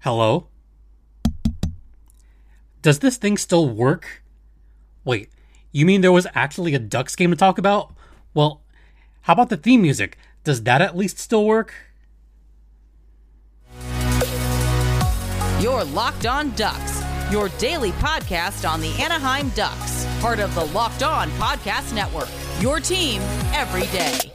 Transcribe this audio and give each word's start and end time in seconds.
Hello? 0.00 0.46
Does 2.82 3.00
this 3.00 3.16
thing 3.16 3.36
still 3.36 3.68
work? 3.68 4.22
Wait, 5.04 5.28
you 5.72 5.84
mean 5.84 6.02
there 6.02 6.12
was 6.12 6.28
actually 6.34 6.74
a 6.74 6.78
Ducks 6.78 7.16
game 7.16 7.30
to 7.30 7.36
talk 7.36 7.58
about? 7.58 7.92
Well, 8.32 8.62
how 9.22 9.32
about 9.32 9.48
the 9.48 9.56
theme 9.56 9.82
music? 9.82 10.16
Does 10.44 10.62
that 10.62 10.80
at 10.80 10.96
least 10.96 11.18
still 11.18 11.44
work? 11.44 11.74
Your 15.60 15.82
Locked 15.82 16.26
On 16.26 16.54
Ducks, 16.54 17.02
your 17.32 17.48
daily 17.58 17.90
podcast 17.92 18.68
on 18.68 18.80
the 18.80 18.92
Anaheim 19.02 19.48
Ducks, 19.50 20.06
part 20.20 20.38
of 20.38 20.54
the 20.54 20.64
Locked 20.66 21.02
On 21.02 21.28
Podcast 21.30 21.92
Network. 21.92 22.28
Your 22.60 22.78
team 22.78 23.20
every 23.52 23.86
day. 23.88 24.32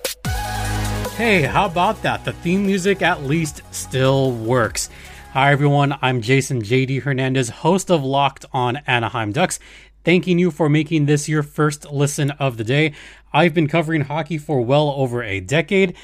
Hey, 1.16 1.44
how 1.44 1.68
about 1.68 2.02
that? 2.02 2.26
The 2.26 2.34
theme 2.34 2.66
music 2.66 3.02
at 3.02 3.24
least 3.24 3.62
still 3.72 4.34
works. 4.34 4.90
Hi, 5.34 5.52
everyone. 5.52 5.98
I'm 6.00 6.22
Jason 6.22 6.62
JD 6.62 7.02
Hernandez, 7.02 7.50
host 7.50 7.90
of 7.90 8.04
Locked 8.04 8.46
On 8.54 8.78
Anaheim 8.86 9.32
Ducks. 9.32 9.58
Thanking 10.06 10.38
you 10.38 10.52
for 10.52 10.70
making 10.70 11.08
this 11.08 11.28
your 11.28 11.42
first 11.42 11.92
listen 11.92 12.30
of 12.30 12.58
the 12.58 12.64
day. 12.64 12.94
I've 13.34 13.52
been 13.52 13.68
covering 13.68 14.02
hockey 14.02 14.38
for 14.38 14.62
well 14.62 14.92
over 14.92 15.24
a 15.24 15.40
decade, 15.40 15.96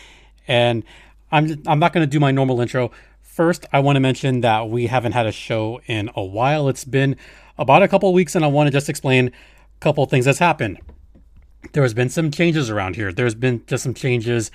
and 0.48 0.84
I'm 1.32 1.62
I'm 1.68 1.78
not 1.78 1.94
going 1.94 2.02
to 2.02 2.10
do 2.10 2.20
my 2.20 2.32
normal 2.32 2.60
intro. 2.60 2.90
First, 3.22 3.68
I 3.72 3.82
want 3.82 3.98
to 3.98 4.00
mention 4.00 4.42
that 4.42 4.68
we 4.68 4.88
haven't 4.88 5.12
had 5.12 5.28
a 5.28 5.32
show 5.32 5.80
in 5.86 6.10
a 6.16 6.24
while. 6.24 6.68
It's 6.68 6.84
been 6.84 7.16
about 7.60 7.84
a 7.84 7.88
couple 7.88 8.12
weeks, 8.14 8.34
and 8.34 8.44
I 8.44 8.48
want 8.48 8.66
to 8.66 8.72
just 8.72 8.90
explain 8.90 9.28
a 9.28 9.80
couple 9.80 10.04
things 10.08 10.26
that's 10.26 10.40
happened. 10.40 10.80
There 11.74 11.84
has 11.84 11.94
been 11.94 12.10
some 12.10 12.32
changes 12.32 12.72
around 12.72 12.96
here. 12.96 13.14
There's 13.14 13.36
been 13.36 13.64
just 13.68 13.84
some 13.84 13.94
changes, 13.94 14.50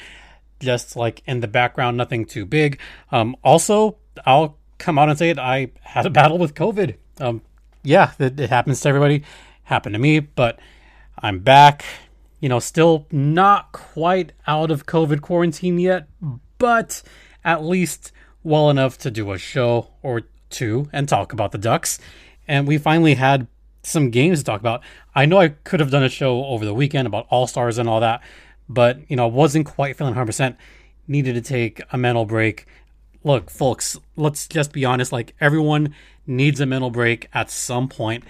just 0.59 0.97
like 0.97 1.23
in 1.27 1.39
the 1.39 1.47
background, 1.47 1.97
nothing 1.97 2.25
too 2.25 2.45
big. 2.45 2.81
Um, 3.13 3.37
also, 3.45 3.99
I'll 4.27 4.59
come 4.85 4.99
out 4.99 5.09
and 5.09 5.19
say 5.19 5.31
it. 5.31 5.39
I 5.39 5.71
had 5.81 6.05
a 6.05 6.11
battle 6.11 6.37
with 6.37 6.55
COVID. 6.55 6.97
Um, 7.19 7.41
yeah, 7.83 8.13
it, 8.19 8.39
it 8.39 8.51
happens 8.51 8.81
to 8.83 8.89
everybody. 8.89 9.25
Happened 9.65 9.95
to 9.95 9.99
me, 9.99 10.21
but 10.21 10.59
I'm 11.19 11.41
back. 11.41 11.85
You 12.41 12.51
know, 12.51 12.59
still 12.59 13.07
not 13.11 13.73
quite 13.73 14.33
out 14.47 14.71
of 14.71 14.85
COVID 14.85 15.23
quarantine 15.23 15.79
yet, 15.79 16.07
but 16.59 17.03
at 17.43 17.65
least 17.65 18.13
well 18.43 18.69
enough 18.69 18.99
to 18.99 19.11
do 19.11 19.33
a 19.33 19.39
show 19.39 19.89
or 20.03 20.23
two 20.51 20.91
and 20.93 21.09
talk 21.09 21.33
about 21.33 21.53
the 21.53 21.59
Ducks. 21.59 21.99
And 22.47 22.69
we 22.69 22.77
finally 22.77 23.15
had 23.15 23.47
some 23.83 24.11
games 24.11 24.41
to 24.41 24.45
talk 24.45 24.61
about. 24.61 24.83
I 25.15 25.25
know 25.25 25.39
I 25.39 25.49
could 25.49 25.81
have 25.81 25.91
done 25.91 26.03
a 26.03 26.11
show 26.11 26.45
over 26.45 26.67
the 26.67 26.75
weekend 26.75 27.07
about 27.07 27.27
All 27.31 27.47
Stars 27.47 27.79
and 27.79 27.89
all 27.89 28.01
that, 28.01 28.23
but 28.69 28.99
you 29.09 29.17
know, 29.17 29.25
I 29.25 29.31
wasn't 29.31 29.65
quite 29.65 29.97
feeling 29.97 30.15
100%. 30.15 30.57
Needed 31.07 31.35
to 31.35 31.41
take 31.41 31.81
a 31.91 31.97
mental 31.99 32.27
break 32.27 32.67
look, 33.25 33.51
folks, 33.51 33.99
let's 34.17 34.47
just 34.47 34.73
be 34.73 34.85
honest. 34.85 35.11
Like 35.11 35.35
everyone 35.41 35.95
needs 36.27 36.61
a 36.61 36.67
mental 36.67 36.91
break 36.91 37.29
at 37.35 37.51
some 37.51 37.89
point, 37.89 38.25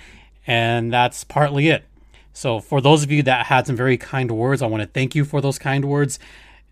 and 0.47 0.93
that's 0.93 1.25
partly 1.25 1.69
it. 1.69 1.85
So 2.33 2.61
for 2.61 2.81
those 2.81 3.03
of 3.03 3.13
you 3.13 3.23
that 3.25 3.47
had 3.47 3.67
some 3.67 3.77
very 3.77 3.97
kind 3.97 4.31
words, 4.31 4.63
I 4.63 4.67
want 4.67 4.83
to 4.83 4.89
thank 4.89 5.15
you 5.15 5.25
for 5.25 5.41
those 5.41 5.59
kind 5.59 5.85
words. 5.85 6.19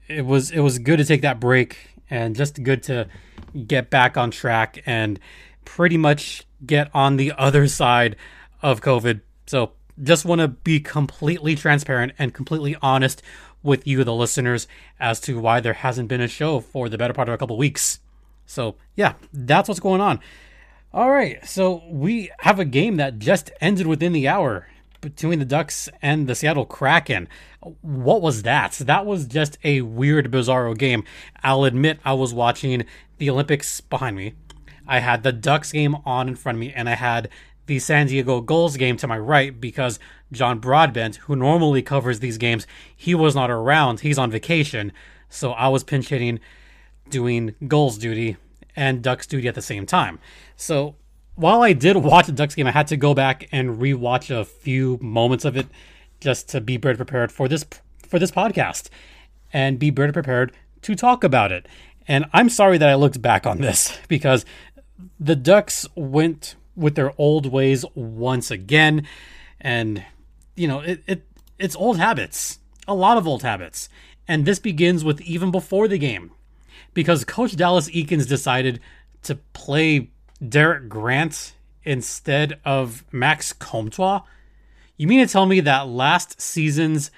It 0.08 0.24
was 0.24 0.50
it 0.50 0.60
was 0.60 0.78
good 0.78 0.98
to 0.98 1.04
take 1.04 1.22
that 1.22 1.38
break 1.38 1.90
and 2.08 2.34
just 2.34 2.62
good 2.62 2.82
to 2.84 3.08
get 3.66 3.90
back 3.90 4.16
on 4.16 4.30
track 4.30 4.82
and 4.86 5.20
pretty 5.64 5.96
much 5.96 6.44
get 6.64 6.90
on 6.94 7.16
the 7.16 7.32
other 7.36 7.68
side 7.68 8.16
of 8.60 8.80
COVID. 8.80 9.20
So 9.46 9.72
just 10.02 10.24
want 10.24 10.40
to 10.40 10.48
be 10.48 10.80
completely 10.80 11.54
transparent 11.54 12.12
and 12.18 12.34
completely 12.34 12.76
honest 12.82 13.22
with 13.62 13.86
you, 13.86 14.02
the 14.02 14.14
listeners, 14.14 14.66
as 14.98 15.20
to 15.20 15.38
why 15.38 15.60
there 15.60 15.74
hasn't 15.74 16.08
been 16.08 16.20
a 16.20 16.28
show 16.28 16.60
for 16.60 16.88
the 16.88 16.98
better 16.98 17.12
part 17.12 17.28
of 17.28 17.34
a 17.34 17.38
couple 17.38 17.56
weeks. 17.56 18.00
So, 18.46 18.76
yeah, 18.96 19.14
that's 19.32 19.68
what's 19.68 19.80
going 19.80 20.00
on. 20.00 20.20
All 20.92 21.10
right, 21.10 21.46
so 21.46 21.82
we 21.88 22.30
have 22.40 22.58
a 22.58 22.66
game 22.66 22.96
that 22.96 23.18
just 23.18 23.50
ended 23.60 23.86
within 23.86 24.12
the 24.12 24.28
hour 24.28 24.66
between 25.00 25.38
the 25.38 25.44
Ducks 25.44 25.88
and 26.02 26.26
the 26.26 26.34
Seattle 26.34 26.66
Kraken. 26.66 27.28
What 27.80 28.22
was 28.22 28.42
that? 28.42 28.74
So 28.74 28.84
That 28.84 29.06
was 29.06 29.26
just 29.26 29.58
a 29.64 29.82
weird, 29.82 30.30
bizarro 30.30 30.76
game. 30.76 31.04
I'll 31.42 31.64
admit 31.64 31.98
I 32.04 32.12
was 32.12 32.34
watching 32.34 32.84
the 33.18 33.30
Olympics 33.30 33.80
behind 33.80 34.16
me. 34.16 34.34
I 34.86 35.00
had 35.00 35.22
the 35.22 35.32
Ducks 35.32 35.72
game 35.72 35.96
on 36.04 36.28
in 36.28 36.36
front 36.36 36.56
of 36.56 36.60
me, 36.60 36.72
and 36.74 36.88
I 36.88 36.94
had 36.94 37.28
the 37.66 37.78
San 37.78 38.06
Diego 38.06 38.40
Gulls 38.40 38.76
game 38.76 38.96
to 38.98 39.06
my 39.06 39.18
right 39.18 39.58
because 39.60 39.98
John 40.30 40.58
Broadbent, 40.58 41.16
who 41.16 41.36
normally 41.36 41.82
covers 41.82 42.20
these 42.20 42.38
games, 42.38 42.66
he 42.96 43.14
was 43.14 43.34
not 43.34 43.50
around. 43.50 44.00
He's 44.00 44.18
on 44.18 44.30
vacation. 44.30 44.92
So 45.28 45.52
I 45.52 45.68
was 45.68 45.84
pinch 45.84 46.08
hitting 46.08 46.40
doing 47.12 47.54
Gulls 47.68 47.96
duty 47.96 48.36
and 48.74 49.02
Ducks 49.02 49.28
duty 49.28 49.46
at 49.46 49.54
the 49.54 49.62
same 49.62 49.86
time. 49.86 50.18
So 50.56 50.96
while 51.36 51.62
I 51.62 51.72
did 51.72 51.96
watch 51.96 52.26
the 52.26 52.32
Ducks 52.32 52.56
game, 52.56 52.66
I 52.66 52.72
had 52.72 52.88
to 52.88 52.96
go 52.96 53.14
back 53.14 53.48
and 53.52 53.78
rewatch 53.78 54.30
a 54.34 54.44
few 54.44 54.98
moments 55.00 55.44
of 55.44 55.56
it 55.56 55.68
just 56.20 56.48
to 56.48 56.60
be 56.60 56.76
better 56.76 56.96
prepared 56.96 57.30
for 57.30 57.46
this 57.48 57.64
for 58.06 58.18
this 58.18 58.30
podcast 58.30 58.88
and 59.52 59.78
be 59.78 59.90
better 59.90 60.12
prepared 60.12 60.52
to 60.82 60.94
talk 60.94 61.22
about 61.22 61.52
it. 61.52 61.66
And 62.08 62.26
I'm 62.32 62.48
sorry 62.48 62.78
that 62.78 62.88
I 62.88 62.94
looked 62.94 63.22
back 63.22 63.46
on 63.46 63.58
this 63.58 63.98
because 64.08 64.44
the 65.20 65.36
Ducks 65.36 65.86
went 65.94 66.56
with 66.74 66.94
their 66.94 67.12
old 67.18 67.46
ways 67.46 67.84
once 67.94 68.50
again, 68.50 69.06
and 69.60 70.04
you 70.56 70.66
know 70.66 70.80
it, 70.80 71.02
it 71.06 71.26
it's 71.58 71.76
old 71.76 71.98
habits, 71.98 72.58
a 72.88 72.94
lot 72.94 73.18
of 73.18 73.26
old 73.26 73.42
habits, 73.42 73.88
and 74.26 74.44
this 74.44 74.58
begins 74.58 75.04
with 75.04 75.20
even 75.20 75.50
before 75.50 75.86
the 75.88 75.98
game 75.98 76.32
because 76.94 77.24
Coach 77.24 77.56
Dallas 77.56 77.90
Eakins 77.90 78.28
decided 78.28 78.80
to 79.22 79.36
play 79.52 80.10
Derek 80.46 80.88
Grant 80.88 81.54
instead 81.84 82.58
of 82.64 83.04
Max 83.12 83.52
Comtois. 83.52 84.22
You 84.96 85.06
mean 85.06 85.26
to 85.26 85.32
tell 85.32 85.46
me 85.46 85.60
that 85.60 85.88
last 85.88 86.40
season's 86.40 87.10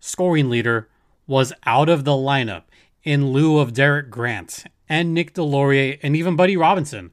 scoring 0.00 0.50
leader 0.50 0.88
was 1.26 1.52
out 1.64 1.88
of 1.88 2.04
the 2.04 2.12
lineup 2.12 2.64
in 3.02 3.28
lieu 3.28 3.58
of 3.58 3.72
Derek 3.72 4.10
Grant 4.10 4.64
and 4.88 5.14
Nick 5.14 5.34
Deslauriers 5.34 5.98
and 6.02 6.14
even 6.16 6.36
Buddy 6.36 6.56
Robinson? 6.56 7.10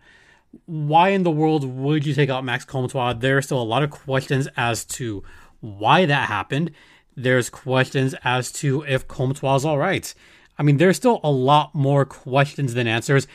Why 0.66 1.10
in 1.10 1.24
the 1.24 1.32
world 1.32 1.64
would 1.64 2.06
you 2.06 2.14
take 2.14 2.30
out 2.30 2.44
Max 2.44 2.66
Comtois? 2.66 3.14
There 3.14 3.38
are 3.38 3.42
still 3.42 3.62
a 3.62 3.64
lot 3.64 3.84
of 3.84 3.90
questions 3.90 4.48
as 4.58 4.84
to 4.86 5.24
why 5.62 6.06
that 6.06 6.28
happened. 6.28 6.72
There's 7.16 7.50
questions 7.50 8.16
as 8.24 8.52
to 8.54 8.84
if 8.84 9.08
Comtois 9.08 9.56
is 9.56 9.66
all 9.66 9.78
right. 9.78 10.14
I 10.62 10.64
mean, 10.64 10.78
there's 10.78 10.98
still 10.98 11.20
a 11.24 11.32
lot 11.32 11.74
more 11.74 12.06
questions 12.06 12.76
than 12.76 12.86
answers, 12.86 13.26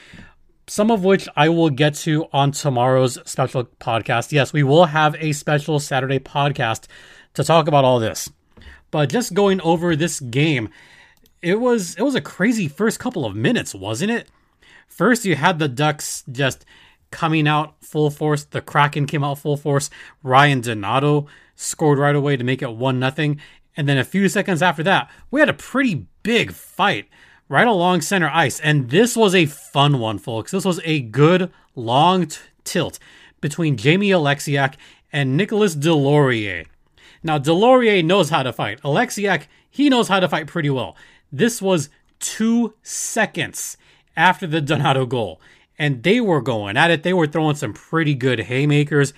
some 0.69 0.92
of 0.92 1.03
which 1.03 1.28
I 1.34 1.48
will 1.48 1.70
get 1.70 1.97
to 1.97 2.26
on 2.32 2.53
tomorrow's 2.53 3.19
special 3.28 3.64
podcast. 3.64 4.31
Yes, 4.31 4.53
we 4.53 4.62
will 4.62 4.84
have 4.84 5.16
a 5.19 5.32
special 5.32 5.81
Saturday 5.81 6.20
podcast 6.20 6.87
to 7.34 7.42
talk 7.42 7.66
about 7.66 7.84
all 7.84 7.98
this. 7.98 8.31
But 8.92 9.09
just 9.09 9.34
going 9.34 9.60
over 9.62 9.97
this 9.97 10.20
game, 10.20 10.69
it 11.42 11.59
was 11.59 11.97
it 11.97 12.03
was 12.03 12.14
a 12.14 12.20
crazy 12.20 12.69
first 12.69 13.00
couple 13.00 13.25
of 13.25 13.34
minutes, 13.34 13.75
wasn't 13.75 14.12
it? 14.12 14.28
First, 14.87 15.25
you 15.25 15.34
had 15.34 15.58
the 15.58 15.66
Ducks 15.66 16.22
just 16.31 16.64
coming 17.10 17.48
out 17.48 17.75
full 17.82 18.10
force. 18.10 18.44
The 18.44 18.60
Kraken 18.60 19.06
came 19.06 19.25
out 19.25 19.41
full 19.41 19.56
force. 19.56 19.91
Ryan 20.22 20.60
Donato 20.60 21.26
scored 21.56 21.98
right 21.98 22.14
away 22.14 22.37
to 22.37 22.44
make 22.44 22.62
it 22.62 22.70
one 22.70 23.00
nothing. 23.00 23.41
And 23.76 23.88
then 23.88 23.98
a 23.98 24.04
few 24.04 24.28
seconds 24.28 24.62
after 24.62 24.84
that, 24.84 25.10
we 25.31 25.41
had 25.41 25.48
a 25.48 25.54
pretty 25.54 26.06
big 26.26 26.50
fight 26.50 27.09
right 27.48 27.69
along 27.69 28.00
center 28.00 28.28
ice. 28.28 28.59
And 28.59 28.91
this 28.91 29.16
was 29.16 29.32
a 29.32 29.47
fun 29.47 30.00
one, 30.00 30.19
folks. 30.19 30.50
This 30.50 30.64
was 30.64 30.81
a 30.82 30.98
good 30.98 31.53
long 31.76 32.26
t- 32.26 32.38
tilt 32.64 32.98
between 33.41 33.76
Jamie 33.76 34.10
Oleksiak 34.10 34.75
and 35.12 35.37
Nicholas 35.37 35.76
Deslauriers. 35.76 36.66
Now, 37.22 37.38
Deslauriers 37.38 38.04
knows 38.04 38.31
how 38.31 38.42
to 38.42 38.53
fight. 38.53 38.82
Oleksiak, 38.82 39.44
he 39.70 39.88
knows 39.88 40.09
how 40.09 40.19
to 40.19 40.28
fight 40.28 40.48
pretty 40.48 40.69
well. 40.69 40.97
This 41.31 41.62
was 41.62 41.91
two 42.19 42.75
seconds 42.82 43.76
after 44.16 44.48
the 44.48 44.60
Donato 44.60 45.06
goal. 45.06 45.41
And 45.78 46.03
they 46.03 46.20
were 46.20 46.43
going 46.43 46.76
at 46.76 46.91
it. 46.91 47.04
They 47.04 47.12
were 47.12 47.28
throwing 47.28 47.55
some 47.55 47.73
pretty 47.73 48.14
good 48.17 48.40
haymakers. 48.40 49.12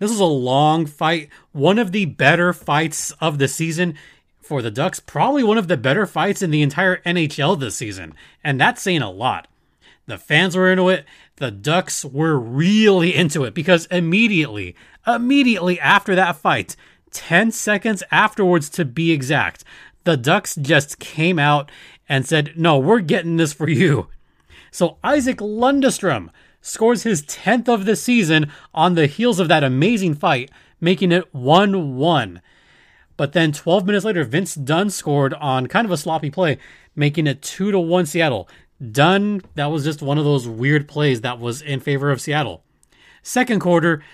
This 0.00 0.10
was 0.10 0.18
a 0.18 0.24
long 0.24 0.86
fight, 0.86 1.28
one 1.52 1.78
of 1.78 1.92
the 1.92 2.06
better 2.06 2.52
fights 2.52 3.12
of 3.20 3.38
the 3.38 3.46
season 3.46 3.94
for 4.48 4.62
the 4.62 4.70
Ducks, 4.70 4.98
probably 4.98 5.44
one 5.44 5.58
of 5.58 5.68
the 5.68 5.76
better 5.76 6.06
fights 6.06 6.40
in 6.40 6.50
the 6.50 6.62
entire 6.62 7.02
NHL 7.02 7.60
this 7.60 7.76
season, 7.76 8.14
and 8.42 8.58
that's 8.58 8.80
saying 8.80 9.02
a 9.02 9.10
lot. 9.10 9.46
The 10.06 10.16
fans 10.16 10.56
were 10.56 10.72
into 10.72 10.88
it, 10.88 11.04
the 11.36 11.50
Ducks 11.50 12.02
were 12.02 12.38
really 12.38 13.14
into 13.14 13.44
it 13.44 13.52
because 13.52 13.84
immediately, 13.86 14.74
immediately 15.06 15.78
after 15.78 16.14
that 16.14 16.36
fight, 16.36 16.76
10 17.12 17.52
seconds 17.52 18.02
afterwards 18.10 18.70
to 18.70 18.86
be 18.86 19.12
exact, 19.12 19.64
the 20.04 20.16
Ducks 20.16 20.56
just 20.56 20.98
came 20.98 21.38
out 21.38 21.70
and 22.08 22.26
said, 22.26 22.54
No, 22.56 22.78
we're 22.78 23.00
getting 23.00 23.36
this 23.36 23.52
for 23.52 23.68
you. 23.68 24.08
So 24.70 24.96
Isac 25.04 25.36
Lundestrom 25.38 26.30
scores 26.62 27.02
his 27.02 27.22
10th 27.22 27.68
of 27.68 27.84
the 27.84 27.96
season 27.96 28.50
on 28.72 28.94
the 28.94 29.06
heels 29.06 29.40
of 29.40 29.48
that 29.48 29.62
amazing 29.62 30.14
fight, 30.14 30.50
making 30.80 31.12
it 31.12 31.34
1 31.34 31.96
1. 31.96 32.40
But 33.18 33.32
then 33.32 33.52
12 33.52 33.84
minutes 33.84 34.04
later, 34.06 34.24
Vince 34.24 34.54
Dunn 34.54 34.88
scored 34.88 35.34
on 35.34 35.66
kind 35.66 35.84
of 35.84 35.90
a 35.90 35.96
sloppy 35.98 36.30
play, 36.30 36.56
making 36.94 37.26
it 37.26 37.42
2 37.42 37.72
to 37.72 37.78
1 37.78 38.06
Seattle. 38.06 38.48
Done. 38.92 39.42
That 39.56 39.66
was 39.66 39.82
just 39.84 40.00
one 40.00 40.18
of 40.18 40.24
those 40.24 40.46
weird 40.46 40.86
plays 40.86 41.20
that 41.22 41.40
was 41.40 41.60
in 41.60 41.80
favor 41.80 42.12
of 42.12 42.20
Seattle. 42.20 42.62
Second 43.22 43.58
quarter, 43.60 44.04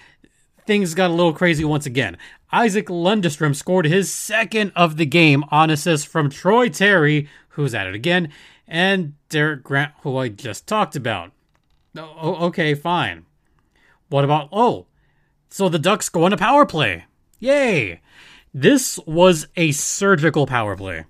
things 0.67 0.95
got 0.95 1.11
a 1.11 1.15
little 1.15 1.35
crazy 1.35 1.67
once 1.67 1.85
again. 1.85 2.17
Isac 2.51 2.87
Lundestrom 2.87 3.55
scored 3.55 3.85
his 3.85 4.11
second 4.11 4.73
of 4.75 4.97
the 4.97 5.05
game 5.05 5.45
on 5.51 5.69
assist 5.69 6.09
from 6.09 6.31
Troy 6.31 6.71
Terry, 6.71 7.29
who's 7.51 7.75
at 7.75 7.87
it 7.87 7.95
again, 7.95 8.31
and 8.67 9.15
Derek 9.29 9.63
Grant, 9.65 9.93
who 10.01 10.17
I 10.17 10.29
just 10.29 10.67
talked 10.67 10.97
about. 10.97 11.33
Oh, 11.95 12.47
okay, 12.47 12.75
fine. 12.75 13.27
What 14.09 14.25
about, 14.25 14.49
oh, 14.51 14.87
so 15.51 15.69
the 15.69 15.79
Ducks 15.79 16.09
go 16.09 16.25
on 16.25 16.33
a 16.33 16.39
power 16.39 16.65
play. 16.65 17.05
Yay! 17.39 18.01
This 18.57 19.01
was 19.05 19.49
a 19.57 19.73
surgical 19.73 20.47
power 20.47 20.77
play. 20.77 21.07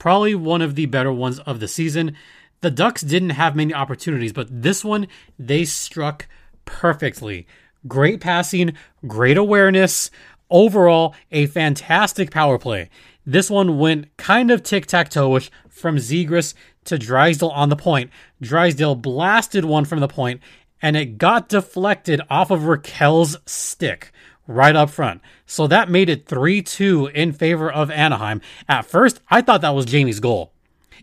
Probably 0.00 0.34
one 0.34 0.60
of 0.60 0.74
the 0.74 0.86
better 0.86 1.12
ones 1.12 1.38
of 1.38 1.60
the 1.60 1.68
season. 1.68 2.16
The 2.60 2.72
Ducks 2.72 3.02
didn't 3.02 3.30
have 3.30 3.54
many 3.54 3.72
opportunities, 3.72 4.32
but 4.32 4.48
this 4.50 4.84
one, 4.84 5.06
they 5.38 5.64
struck 5.64 6.26
perfectly. 6.64 7.46
Great 7.86 8.20
passing, 8.20 8.72
great 9.06 9.36
awareness. 9.36 10.10
Overall, 10.50 11.14
a 11.30 11.46
fantastic 11.46 12.32
power 12.32 12.58
play. 12.58 12.90
This 13.24 13.48
one 13.48 13.78
went 13.78 14.16
kind 14.16 14.50
of 14.50 14.64
tic 14.64 14.86
tac 14.86 15.08
toe 15.08 15.36
ish 15.36 15.52
from 15.68 15.98
Zegras 15.98 16.52
to 16.86 16.98
Drysdale 16.98 17.50
on 17.50 17.68
the 17.68 17.76
point. 17.76 18.10
Drysdale 18.40 18.96
blasted 18.96 19.64
one 19.64 19.84
from 19.84 20.00
the 20.00 20.08
point, 20.08 20.40
and 20.82 20.96
it 20.96 21.16
got 21.16 21.48
deflected 21.48 22.20
off 22.28 22.50
of 22.50 22.62
Rakell's 22.62 23.36
stick 23.46 24.10
right 24.48 24.74
up 24.74 24.90
front. 24.90 25.20
So 25.46 25.68
that 25.68 25.88
made 25.88 26.08
it 26.08 26.26
3 26.26 26.62
2 26.62 27.06
in 27.08 27.32
favor 27.32 27.70
of 27.70 27.92
Anaheim. 27.92 28.40
At 28.68 28.86
first, 28.86 29.20
I 29.30 29.42
thought 29.42 29.60
that 29.60 29.74
was 29.74 29.86
Jamie's 29.86 30.18
goal. 30.18 30.52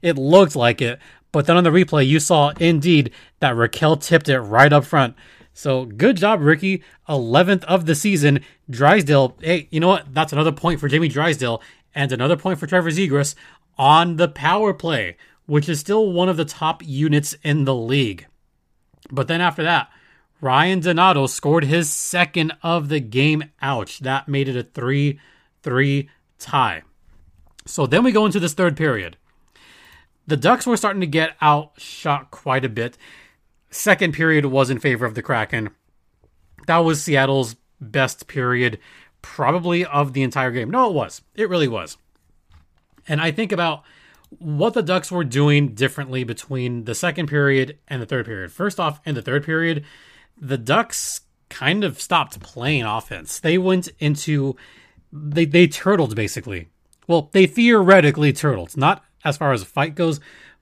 It 0.01 0.17
looked 0.17 0.57
like 0.57 0.81
it, 0.81 0.99
but 1.31 1.45
then 1.45 1.55
on 1.55 1.63
the 1.63 1.69
replay, 1.69 2.05
you 2.05 2.19
saw 2.19 2.51
indeed 2.59 3.11
that 3.39 3.55
Rakell 3.55 4.01
tipped 4.01 4.27
it 4.27 4.41
right 4.41 4.73
up 4.73 4.83
front. 4.83 5.15
So 5.53 5.85
good 5.85 6.17
job, 6.17 6.41
Ricky. 6.41 6.83
11th 7.07 7.63
of 7.63 7.85
the 7.85 7.95
season. 7.95 8.41
Drysdale, 8.69 9.37
hey, 9.39 9.69
you 9.71 9.79
know 9.79 9.87
what? 9.87 10.13
That's 10.13 10.33
another 10.33 10.51
point 10.51 10.81
for 10.81 10.89
Jamie 10.89 11.07
Drysdale 11.07 11.61
and 11.93 12.11
another 12.11 12.35
point 12.35 12.59
for 12.59 12.67
Trevor 12.67 12.91
Zegras 12.91 13.35
on 13.77 14.17
the 14.17 14.27
power 14.27 14.73
play, 14.73 15.15
which 15.45 15.69
is 15.69 15.79
still 15.79 16.11
one 16.11 16.27
of 16.27 16.37
the 16.37 16.45
top 16.45 16.83
units 16.85 17.35
in 17.43 17.63
the 17.63 17.75
league. 17.75 18.25
But 19.11 19.27
then 19.27 19.39
after 19.39 19.63
that, 19.63 19.89
Ryan 20.45 20.79
Donato 20.79 21.25
scored 21.25 21.63
his 21.63 21.91
second 21.91 22.53
of 22.61 22.87
the 22.87 22.99
game. 22.99 23.45
Ouch. 23.63 23.97
That 24.01 24.27
made 24.27 24.47
it 24.47 24.55
a 24.55 24.61
3 24.61 25.19
3 25.63 26.09
tie. 26.37 26.83
So 27.65 27.87
then 27.87 28.03
we 28.03 28.11
go 28.11 28.27
into 28.27 28.39
this 28.39 28.53
third 28.53 28.77
period. 28.77 29.17
The 30.27 30.37
Ducks 30.37 30.67
were 30.67 30.77
starting 30.77 31.01
to 31.01 31.07
get 31.07 31.35
outshot 31.41 32.29
quite 32.29 32.63
a 32.63 32.69
bit. 32.69 32.95
Second 33.71 34.13
period 34.13 34.45
was 34.45 34.69
in 34.69 34.77
favor 34.77 35.07
of 35.07 35.15
the 35.15 35.23
Kraken. 35.23 35.71
That 36.67 36.77
was 36.77 37.01
Seattle's 37.01 37.55
best 37.81 38.27
period, 38.27 38.77
probably 39.23 39.83
of 39.83 40.13
the 40.13 40.21
entire 40.21 40.51
game. 40.51 40.69
No, 40.69 40.91
it 40.91 40.93
was. 40.93 41.23
It 41.33 41.49
really 41.49 41.67
was. 41.67 41.97
And 43.07 43.19
I 43.19 43.31
think 43.31 43.51
about 43.51 43.81
what 44.37 44.75
the 44.75 44.83
Ducks 44.83 45.11
were 45.11 45.23
doing 45.23 45.69
differently 45.69 46.23
between 46.23 46.83
the 46.83 46.93
second 46.93 47.29
period 47.29 47.79
and 47.87 47.99
the 47.99 48.05
third 48.05 48.27
period. 48.27 48.51
First 48.51 48.79
off, 48.79 49.01
in 49.07 49.15
the 49.15 49.23
third 49.23 49.43
period, 49.43 49.83
the 50.37 50.57
Ducks 50.57 51.21
kind 51.49 51.83
of 51.83 52.01
stopped 52.01 52.39
playing 52.39 52.83
offense. 52.83 53.39
They 53.39 53.57
went 53.57 53.89
into 53.99 54.55
they 55.11 55.45
they 55.45 55.67
turtled 55.67 56.15
basically. 56.15 56.69
Well, 57.07 57.29
they 57.33 57.45
theoretically 57.45 58.33
turtled, 58.33 58.75
not 58.75 59.03
as 59.23 59.37
far 59.37 59.53
as 59.53 59.61
a 59.61 59.65
fight 59.65 59.95
goes, 59.95 60.19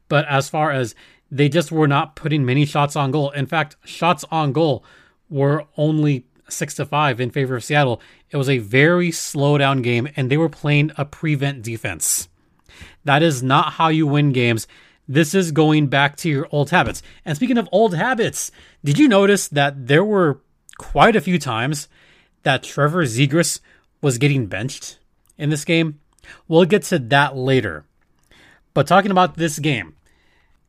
but 0.09 0.27
as 0.27 0.49
far 0.49 0.71
as 0.71 0.93
they 1.31 1.49
just 1.49 1.71
were 1.71 1.87
not 1.87 2.15
putting 2.15 2.45
many 2.45 2.65
shots 2.65 2.95
on 2.95 3.11
goal. 3.11 3.31
In 3.31 3.45
fact, 3.45 3.75
shots 3.85 4.23
on 4.29 4.51
goal 4.51 4.83
were 5.29 5.65
only 5.77 6.27
six 6.49 6.75
to 6.75 6.85
five 6.85 7.19
in 7.19 7.31
favor 7.31 7.55
of 7.55 7.63
Seattle. 7.63 8.01
It 8.29 8.37
was 8.37 8.49
a 8.49 8.59
very 8.59 9.11
slow 9.11 9.57
down 9.57 9.81
game, 9.81 10.07
and 10.15 10.29
they 10.29 10.37
were 10.37 10.49
playing 10.49 10.91
a 10.97 11.05
prevent 11.05 11.63
defense. 11.63 12.29
That 13.03 13.23
is 13.23 13.41
not 13.41 13.73
how 13.73 13.87
you 13.87 14.05
win 14.05 14.31
games. 14.31 14.67
This 15.07 15.33
is 15.33 15.51
going 15.51 15.87
back 15.87 16.15
to 16.17 16.29
your 16.29 16.47
old 16.51 16.69
habits. 16.69 17.01
And 17.25 17.35
speaking 17.35 17.57
of 17.57 17.67
old 17.71 17.95
habits, 17.95 18.51
did 18.83 18.99
you 18.99 19.07
notice 19.07 19.47
that 19.47 19.87
there 19.87 20.03
were 20.03 20.41
quite 20.77 21.15
a 21.15 21.21
few 21.21 21.39
times 21.39 21.87
that 22.43 22.63
Trevor 22.63 23.05
Zegras 23.05 23.59
was 24.01 24.17
getting 24.17 24.47
benched 24.47 24.99
in 25.37 25.49
this 25.49 25.65
game? 25.65 25.99
We'll 26.47 26.65
get 26.65 26.83
to 26.83 26.99
that 26.99 27.35
later. 27.35 27.85
But 28.73 28.87
talking 28.87 29.11
about 29.11 29.35
this 29.35 29.59
game, 29.59 29.95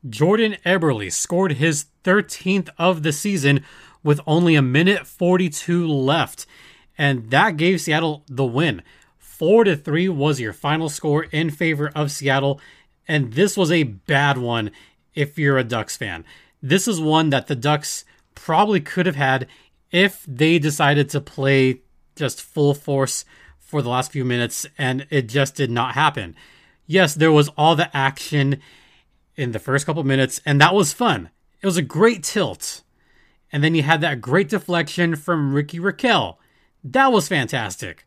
Jordan 0.08 0.56
Eberle 0.64 1.10
scored 1.10 1.52
his 1.52 1.86
13th 2.04 2.68
of 2.78 3.02
the 3.02 3.12
season 3.12 3.64
with 4.02 4.20
only 4.26 4.54
a 4.54 4.62
minute 4.62 5.06
42 5.06 5.88
left, 5.88 6.46
and 6.98 7.30
that 7.30 7.56
gave 7.56 7.80
Seattle 7.80 8.22
the 8.28 8.44
win. 8.44 8.82
4 9.18 9.64
to 9.64 9.76
3 9.76 10.08
was 10.10 10.40
your 10.40 10.52
final 10.52 10.88
score 10.88 11.24
in 11.24 11.50
favor 11.50 11.90
of 11.94 12.12
Seattle, 12.12 12.60
and 13.08 13.32
this 13.32 13.56
was 13.56 13.72
a 13.72 13.82
bad 13.82 14.38
one 14.38 14.70
if 15.14 15.38
you're 15.38 15.58
a 15.58 15.64
Ducks 15.64 15.96
fan. 15.96 16.24
This 16.64 16.88
is 16.88 16.98
one 16.98 17.28
that 17.28 17.46
the 17.46 17.54
Ducks 17.54 18.06
probably 18.34 18.80
could 18.80 19.04
have 19.04 19.16
had 19.16 19.48
if 19.90 20.24
they 20.26 20.58
decided 20.58 21.10
to 21.10 21.20
play 21.20 21.82
just 22.16 22.40
full 22.40 22.72
force 22.72 23.26
for 23.58 23.82
the 23.82 23.90
last 23.90 24.10
few 24.10 24.24
minutes, 24.24 24.64
and 24.78 25.06
it 25.10 25.28
just 25.28 25.56
did 25.56 25.70
not 25.70 25.92
happen. 25.92 26.34
Yes, 26.86 27.14
there 27.14 27.30
was 27.30 27.50
all 27.58 27.76
the 27.76 27.94
action 27.94 28.62
in 29.36 29.52
the 29.52 29.58
first 29.58 29.84
couple 29.84 30.04
minutes, 30.04 30.40
and 30.46 30.58
that 30.58 30.74
was 30.74 30.94
fun. 30.94 31.28
It 31.60 31.66
was 31.66 31.76
a 31.76 31.82
great 31.82 32.22
tilt. 32.22 32.80
And 33.52 33.62
then 33.62 33.74
you 33.74 33.82
had 33.82 34.00
that 34.00 34.22
great 34.22 34.48
deflection 34.48 35.16
from 35.16 35.52
Ricky 35.52 35.78
Rakell. 35.78 36.36
That 36.82 37.12
was 37.12 37.28
fantastic. 37.28 38.06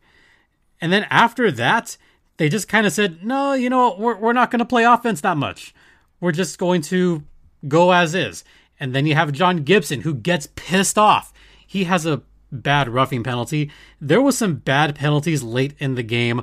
And 0.80 0.92
then 0.92 1.06
after 1.10 1.52
that, 1.52 1.96
they 2.38 2.48
just 2.48 2.66
kind 2.66 2.88
of 2.88 2.92
said, 2.92 3.24
no, 3.24 3.52
you 3.52 3.70
know? 3.70 3.94
We're, 3.96 4.16
we're 4.16 4.32
not 4.32 4.50
going 4.50 4.58
to 4.58 4.64
play 4.64 4.82
offense 4.82 5.20
that 5.20 5.36
much. 5.36 5.72
We're 6.18 6.32
just 6.32 6.58
going 6.58 6.82
to 6.82 7.22
go 7.66 7.92
as 7.92 8.14
is. 8.14 8.44
And 8.80 8.94
then 8.94 9.06
you 9.06 9.14
have 9.14 9.32
John 9.32 9.64
Gibson 9.64 10.02
who 10.02 10.14
gets 10.14 10.48
pissed 10.54 10.98
off. 10.98 11.32
He 11.66 11.84
has 11.84 12.06
a 12.06 12.22
bad 12.52 12.88
roughing 12.88 13.22
penalty. 13.22 13.70
There 14.00 14.22
was 14.22 14.38
some 14.38 14.56
bad 14.56 14.94
penalties 14.94 15.42
late 15.42 15.74
in 15.78 15.94
the 15.94 16.02
game 16.02 16.42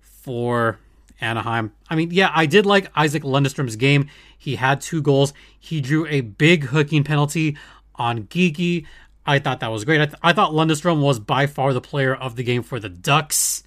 for 0.00 0.78
Anaheim. 1.20 1.72
I 1.88 1.96
mean, 1.96 2.10
yeah, 2.10 2.30
I 2.34 2.46
did 2.46 2.66
like 2.66 2.90
Isac 2.96 3.22
Lundstrom's 3.22 3.76
game. 3.76 4.08
He 4.36 4.56
had 4.56 4.80
two 4.80 5.02
goals. 5.02 5.32
He 5.58 5.80
drew 5.80 6.06
a 6.06 6.20
big 6.20 6.64
hooking 6.64 7.04
penalty 7.04 7.56
on 7.94 8.24
Geekie. 8.24 8.86
I 9.26 9.38
thought 9.38 9.60
that 9.60 9.70
was 9.70 9.84
great. 9.84 10.00
I, 10.00 10.06
th- 10.06 10.18
I 10.22 10.32
thought 10.32 10.52
Lundstrom 10.52 11.02
was 11.02 11.18
by 11.18 11.46
far 11.46 11.72
the 11.72 11.80
player 11.80 12.14
of 12.14 12.36
the 12.36 12.42
game 12.42 12.62
for 12.62 12.80
the 12.80 12.88
Ducks. 12.88 13.62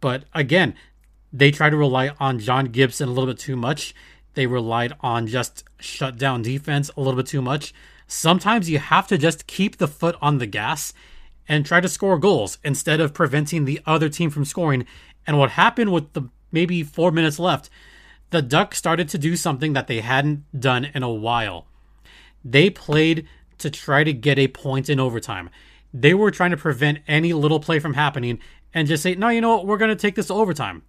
But 0.00 0.24
again, 0.34 0.74
they 1.32 1.50
try 1.50 1.70
to 1.70 1.76
rely 1.76 2.10
on 2.20 2.38
John 2.38 2.66
Gibson 2.66 3.08
a 3.08 3.12
little 3.12 3.26
bit 3.26 3.38
too 3.38 3.56
much. 3.56 3.94
They 4.36 4.46
relied 4.46 4.92
on 5.00 5.26
just 5.26 5.64
shut 5.80 6.18
down 6.18 6.42
defense 6.42 6.90
a 6.94 7.00
little 7.00 7.16
bit 7.16 7.26
too 7.26 7.40
much. 7.40 7.72
Sometimes 8.06 8.68
you 8.68 8.78
have 8.78 9.08
to 9.08 9.16
just 9.16 9.46
keep 9.46 9.78
the 9.78 9.88
foot 9.88 10.14
on 10.20 10.36
the 10.36 10.46
gas 10.46 10.92
and 11.48 11.64
try 11.64 11.80
to 11.80 11.88
score 11.88 12.18
goals 12.18 12.58
instead 12.62 13.00
of 13.00 13.14
preventing 13.14 13.64
the 13.64 13.80
other 13.86 14.10
team 14.10 14.28
from 14.28 14.44
scoring. 14.44 14.84
And 15.26 15.38
what 15.38 15.52
happened 15.52 15.90
with 15.90 16.12
the 16.12 16.28
maybe 16.52 16.82
four 16.82 17.10
minutes 17.10 17.38
left, 17.38 17.70
the 18.28 18.42
Ducks 18.42 18.76
started 18.76 19.08
to 19.08 19.18
do 19.18 19.36
something 19.36 19.72
that 19.72 19.86
they 19.86 20.00
hadn't 20.00 20.44
done 20.60 20.84
in 20.84 21.02
a 21.02 21.08
while. 21.08 21.66
They 22.44 22.68
played 22.68 23.26
to 23.56 23.70
try 23.70 24.04
to 24.04 24.12
get 24.12 24.38
a 24.38 24.48
point 24.48 24.90
in 24.90 25.00
overtime. 25.00 25.48
They 25.94 26.12
were 26.12 26.30
trying 26.30 26.50
to 26.50 26.58
prevent 26.58 26.98
any 27.08 27.32
little 27.32 27.58
play 27.58 27.78
from 27.78 27.94
happening 27.94 28.38
and 28.74 28.86
just 28.86 29.02
say, 29.02 29.14
no, 29.14 29.30
you 29.30 29.40
know 29.40 29.56
what, 29.56 29.66
we're 29.66 29.78
going 29.78 29.88
to 29.88 29.96
take 29.96 30.14
this 30.14 30.30
overtime. 30.30 30.82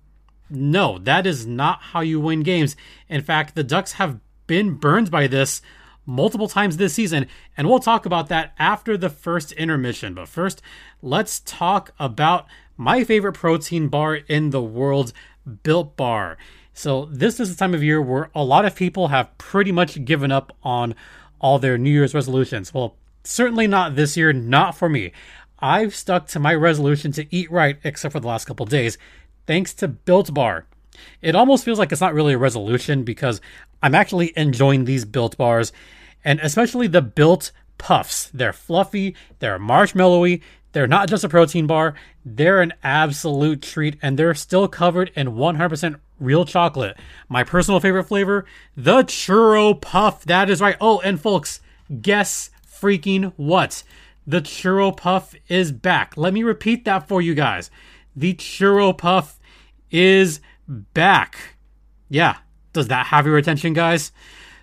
No, 0.49 0.97
that 0.99 1.25
is 1.25 1.45
not 1.45 1.81
how 1.81 2.01
you 2.01 2.19
win 2.19 2.41
games. 2.43 2.75
In 3.09 3.21
fact, 3.21 3.55
the 3.55 3.63
Ducks 3.63 3.93
have 3.93 4.19
been 4.47 4.75
burned 4.75 5.11
by 5.11 5.27
this 5.27 5.61
multiple 6.05 6.47
times 6.47 6.77
this 6.77 6.93
season, 6.93 7.27
and 7.57 7.67
we'll 7.67 7.79
talk 7.79 8.05
about 8.05 8.29
that 8.29 8.53
after 8.57 8.97
the 8.97 9.09
first 9.09 9.51
intermission. 9.53 10.13
But 10.13 10.29
first, 10.29 10.61
let's 11.01 11.41
talk 11.41 11.93
about 11.99 12.47
my 12.77 13.03
favorite 13.03 13.33
protein 13.33 13.89
bar 13.89 14.15
in 14.15 14.51
the 14.51 14.63
world, 14.63 15.11
Built 15.63 15.97
Bar. 15.97 16.37
So, 16.73 17.05
this 17.05 17.39
is 17.39 17.49
the 17.49 17.55
time 17.55 17.73
of 17.73 17.83
year 17.83 18.01
where 18.01 18.29
a 18.35 18.43
lot 18.43 18.65
of 18.65 18.75
people 18.75 19.09
have 19.09 19.35
pretty 19.37 19.71
much 19.71 20.05
given 20.05 20.31
up 20.31 20.55
on 20.63 20.95
all 21.39 21.59
their 21.59 21.77
New 21.77 21.89
Year's 21.89 22.13
resolutions. 22.13 22.73
Well, 22.73 22.95
certainly 23.23 23.67
not 23.67 23.95
this 23.95 24.15
year, 24.15 24.31
not 24.31 24.77
for 24.77 24.87
me. 24.87 25.11
I've 25.59 25.95
stuck 25.95 26.27
to 26.27 26.39
my 26.39 26.53
resolution 26.53 27.11
to 27.13 27.35
eat 27.35 27.51
right, 27.51 27.77
except 27.83 28.13
for 28.13 28.19
the 28.19 28.27
last 28.27 28.45
couple 28.45 28.65
days, 28.67 28.97
thanks 29.47 29.73
to 29.75 29.87
Built 29.87 30.33
Bar. 30.33 30.65
It 31.21 31.35
almost 31.35 31.65
feels 31.65 31.79
like 31.79 31.91
it's 31.91 32.01
not 32.01 32.13
really 32.13 32.33
a 32.33 32.37
resolution 32.37 33.03
because 33.03 33.41
I'm 33.81 33.95
actually 33.95 34.33
enjoying 34.35 34.85
these 34.85 35.05
Built 35.05 35.37
Bars, 35.37 35.71
and 36.23 36.39
especially 36.41 36.87
the 36.87 37.01
Built 37.01 37.51
Puffs. 37.77 38.29
They're 38.33 38.53
fluffy, 38.53 39.15
they're 39.39 39.59
marshmallowy, 39.59 40.41
they're 40.73 40.87
not 40.87 41.09
just 41.09 41.23
a 41.23 41.29
protein 41.29 41.67
bar, 41.67 41.95
they're 42.25 42.61
an 42.61 42.73
absolute 42.83 43.61
treat, 43.61 43.97
and 44.01 44.17
they're 44.17 44.35
still 44.35 44.67
covered 44.67 45.11
in 45.15 45.29
100% 45.29 45.99
real 46.19 46.45
chocolate. 46.45 46.97
My 47.29 47.43
personal 47.43 47.79
favorite 47.79 48.05
flavor, 48.05 48.45
the 48.75 49.03
churro 49.03 49.79
puff. 49.79 50.23
That 50.25 50.49
is 50.49 50.61
right. 50.61 50.75
Oh, 50.81 50.99
and 50.99 51.21
folks, 51.21 51.61
guess 52.01 52.49
freaking 52.67 53.33
what? 53.37 53.83
The 54.25 54.41
churro 54.41 54.95
puff 54.95 55.35
is 55.47 55.71
back. 55.71 56.17
Let 56.17 56.33
me 56.33 56.43
repeat 56.43 56.85
that 56.85 57.07
for 57.07 57.21
you 57.21 57.33
guys. 57.33 57.71
The 58.15 58.33
churro 58.33 58.97
puff 58.97 59.36
is 59.91 60.39
back. 60.67 61.57
Yeah, 62.09 62.37
does 62.73 62.87
that 62.87 63.07
have 63.07 63.25
your 63.25 63.37
attention, 63.37 63.73
guys? 63.73 64.11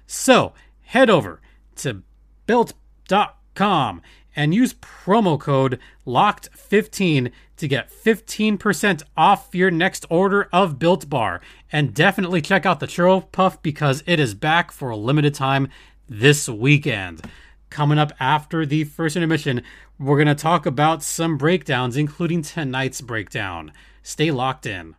So 0.06 0.52
head 0.82 1.10
over 1.10 1.40
to 1.76 2.02
built.com 2.46 4.02
and 4.36 4.54
use 4.54 4.74
promo 4.74 5.38
code 5.38 5.78
LOCKED15 6.06 7.30
to 7.56 7.68
get 7.68 7.90
15% 7.90 9.02
off 9.16 9.54
your 9.54 9.70
next 9.70 10.04
order 10.10 10.48
of 10.52 10.78
Built 10.78 11.08
Bar. 11.08 11.40
And 11.70 11.94
definitely 11.94 12.40
check 12.40 12.66
out 12.66 12.80
the 12.80 12.86
Churro 12.86 13.30
Puff 13.30 13.62
because 13.62 14.02
it 14.06 14.18
is 14.18 14.34
back 14.34 14.72
for 14.72 14.90
a 14.90 14.96
limited 14.96 15.34
time 15.34 15.68
this 16.08 16.48
weekend. 16.48 17.22
Coming 17.70 17.98
up 17.98 18.12
after 18.20 18.66
the 18.66 18.84
first 18.84 19.16
intermission, 19.16 19.62
we're 19.98 20.16
going 20.16 20.28
to 20.28 20.34
talk 20.34 20.66
about 20.66 21.02
some 21.02 21.36
breakdowns, 21.36 21.96
including 21.96 22.42
tonight's 22.42 23.00
breakdown. 23.00 23.72
Stay 24.02 24.30
locked 24.30 24.66
in. 24.66 24.96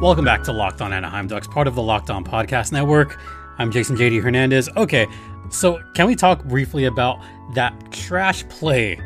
Welcome 0.00 0.24
back 0.24 0.42
to 0.44 0.52
Locked 0.52 0.80
On 0.80 0.94
Anaheim 0.94 1.26
Ducks, 1.26 1.46
part 1.46 1.66
of 1.68 1.74
the 1.74 1.82
Locked 1.82 2.08
On 2.08 2.24
Podcast 2.24 2.72
Network. 2.72 3.20
I'm 3.58 3.70
Jason 3.70 3.96
JD 3.96 4.22
Hernandez. 4.22 4.66
Okay, 4.74 5.06
so 5.50 5.78
can 5.94 6.06
we 6.06 6.16
talk 6.16 6.42
briefly 6.44 6.86
about 6.86 7.18
that 7.54 7.74
trash 7.92 8.48
play 8.48 8.98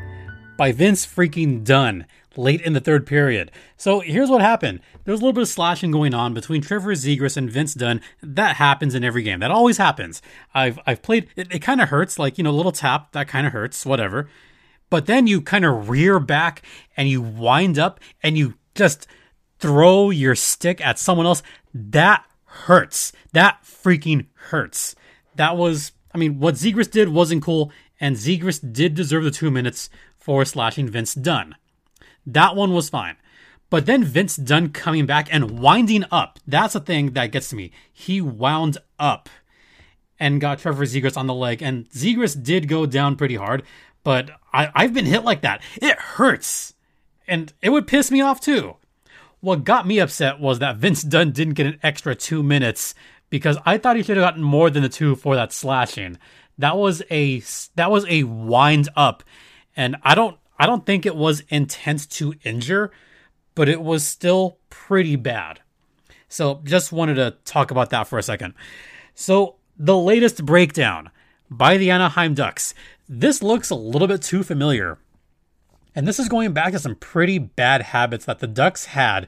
by 0.56 0.70
Vince 0.70 1.04
freaking 1.04 1.64
Dunn 1.64 2.06
late 2.36 2.60
in 2.60 2.74
the 2.74 2.80
third 2.80 3.06
period? 3.06 3.50
So 3.76 3.98
here's 3.98 4.30
what 4.30 4.40
happened. 4.40 4.82
There 5.02 5.10
was 5.10 5.20
a 5.20 5.24
little 5.24 5.32
bit 5.32 5.42
of 5.42 5.48
slashing 5.48 5.90
going 5.90 6.14
on 6.14 6.32
between 6.32 6.62
Trevor 6.62 6.92
Zegras 6.92 7.36
and 7.36 7.50
Vince 7.50 7.74
Dunn. 7.74 8.00
That 8.22 8.54
happens 8.54 8.94
in 8.94 9.02
every 9.02 9.24
game. 9.24 9.40
That 9.40 9.50
always 9.50 9.78
happens. 9.78 10.22
I've 10.54 10.78
I've 10.86 11.02
played 11.02 11.26
it, 11.34 11.52
it 11.52 11.58
kind 11.58 11.80
of 11.80 11.88
hurts, 11.88 12.20
like, 12.20 12.38
you 12.38 12.44
know, 12.44 12.50
a 12.50 12.52
little 12.52 12.70
tap, 12.70 13.10
that 13.10 13.26
kind 13.26 13.48
of 13.48 13.52
hurts, 13.52 13.84
whatever. 13.84 14.28
But 14.90 15.06
then 15.06 15.26
you 15.26 15.40
kind 15.40 15.64
of 15.64 15.88
rear 15.88 16.20
back 16.20 16.62
and 16.96 17.08
you 17.08 17.20
wind 17.20 17.80
up 17.80 17.98
and 18.22 18.38
you 18.38 18.54
just 18.76 19.08
throw 19.64 20.10
your 20.10 20.34
stick 20.34 20.84
at 20.84 20.98
someone 20.98 21.24
else, 21.24 21.42
that 21.72 22.26
hurts. 22.44 23.12
That 23.32 23.62
freaking 23.64 24.26
hurts. 24.34 24.94
That 25.36 25.56
was, 25.56 25.92
I 26.14 26.18
mean, 26.18 26.38
what 26.38 26.56
Zegras 26.56 26.90
did 26.90 27.08
wasn't 27.08 27.42
cool, 27.42 27.72
and 27.98 28.14
Zegras 28.14 28.60
did 28.74 28.94
deserve 28.94 29.24
the 29.24 29.30
two 29.30 29.50
minutes 29.50 29.88
for 30.18 30.44
slashing 30.44 30.86
Vince 30.86 31.14
Dunn. 31.14 31.54
That 32.26 32.54
one 32.56 32.74
was 32.74 32.90
fine. 32.90 33.16
But 33.70 33.86
then 33.86 34.04
Vince 34.04 34.36
Dunn 34.36 34.68
coming 34.68 35.06
back 35.06 35.28
and 35.32 35.58
winding 35.58 36.04
up, 36.10 36.38
that's 36.46 36.74
the 36.74 36.80
thing 36.80 37.12
that 37.12 37.32
gets 37.32 37.48
to 37.48 37.56
me. 37.56 37.72
He 37.90 38.20
wound 38.20 38.76
up 38.98 39.30
and 40.20 40.42
got 40.42 40.58
Trevor 40.58 40.84
Zegras 40.84 41.16
on 41.16 41.26
the 41.26 41.32
leg, 41.32 41.62
and 41.62 41.88
Zegras 41.88 42.40
did 42.40 42.68
go 42.68 42.84
down 42.84 43.16
pretty 43.16 43.36
hard, 43.36 43.62
but 44.02 44.28
I, 44.52 44.70
I've 44.74 44.92
been 44.92 45.06
hit 45.06 45.24
like 45.24 45.40
that. 45.40 45.62
It 45.80 45.98
hurts. 45.98 46.74
And 47.26 47.50
it 47.62 47.70
would 47.70 47.86
piss 47.86 48.10
me 48.10 48.20
off 48.20 48.42
too. 48.42 48.76
What 49.44 49.64
got 49.64 49.86
me 49.86 49.98
upset 49.98 50.40
was 50.40 50.60
that 50.60 50.78
Vince 50.78 51.02
Dunn 51.02 51.30
didn't 51.30 51.52
get 51.52 51.66
an 51.66 51.78
extra 51.82 52.14
two 52.14 52.42
minutes 52.42 52.94
because 53.28 53.58
I 53.66 53.76
thought 53.76 53.96
he 53.96 54.02
should 54.02 54.16
have 54.16 54.24
gotten 54.24 54.42
more 54.42 54.70
than 54.70 54.82
the 54.82 54.88
two 54.88 55.16
for 55.16 55.34
that 55.34 55.52
slashing. 55.52 56.16
That 56.56 56.78
was 56.78 57.02
a 57.10 57.42
that 57.74 57.90
was 57.90 58.06
a 58.08 58.22
wind 58.22 58.88
up, 58.96 59.22
and 59.76 59.96
I 60.02 60.14
don't 60.14 60.38
I 60.58 60.64
don't 60.64 60.86
think 60.86 61.04
it 61.04 61.14
was 61.14 61.42
intent 61.50 62.08
to 62.12 62.32
injure, 62.42 62.90
but 63.54 63.68
it 63.68 63.82
was 63.82 64.06
still 64.06 64.56
pretty 64.70 65.14
bad. 65.14 65.60
So 66.30 66.62
just 66.64 66.90
wanted 66.90 67.16
to 67.16 67.36
talk 67.44 67.70
about 67.70 67.90
that 67.90 68.08
for 68.08 68.18
a 68.18 68.22
second. 68.22 68.54
So 69.14 69.56
the 69.76 69.98
latest 69.98 70.46
breakdown 70.46 71.10
by 71.50 71.76
the 71.76 71.90
Anaheim 71.90 72.32
Ducks. 72.32 72.72
This 73.10 73.42
looks 73.42 73.68
a 73.68 73.74
little 73.74 74.08
bit 74.08 74.22
too 74.22 74.42
familiar 74.42 74.96
and 75.94 76.06
this 76.06 76.18
is 76.18 76.28
going 76.28 76.52
back 76.52 76.72
to 76.72 76.78
some 76.78 76.96
pretty 76.96 77.38
bad 77.38 77.82
habits 77.82 78.24
that 78.24 78.40
the 78.40 78.46
Ducks 78.46 78.86
had 78.86 79.26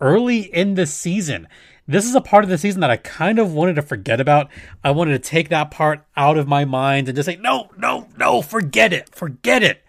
early 0.00 0.40
in 0.40 0.74
the 0.74 0.86
season. 0.86 1.48
This 1.86 2.04
is 2.04 2.14
a 2.14 2.20
part 2.20 2.44
of 2.44 2.50
the 2.50 2.58
season 2.58 2.80
that 2.80 2.90
I 2.90 2.96
kind 2.96 3.38
of 3.38 3.54
wanted 3.54 3.76
to 3.76 3.82
forget 3.82 4.20
about. 4.20 4.50
I 4.84 4.90
wanted 4.90 5.12
to 5.12 5.28
take 5.28 5.48
that 5.48 5.70
part 5.70 6.04
out 6.16 6.36
of 6.36 6.48
my 6.48 6.64
mind 6.64 7.08
and 7.08 7.16
just 7.16 7.26
say, 7.26 7.36
no, 7.36 7.70
no, 7.76 8.08
no, 8.16 8.42
forget 8.42 8.92
it, 8.92 9.14
forget 9.14 9.62
it. 9.62 9.82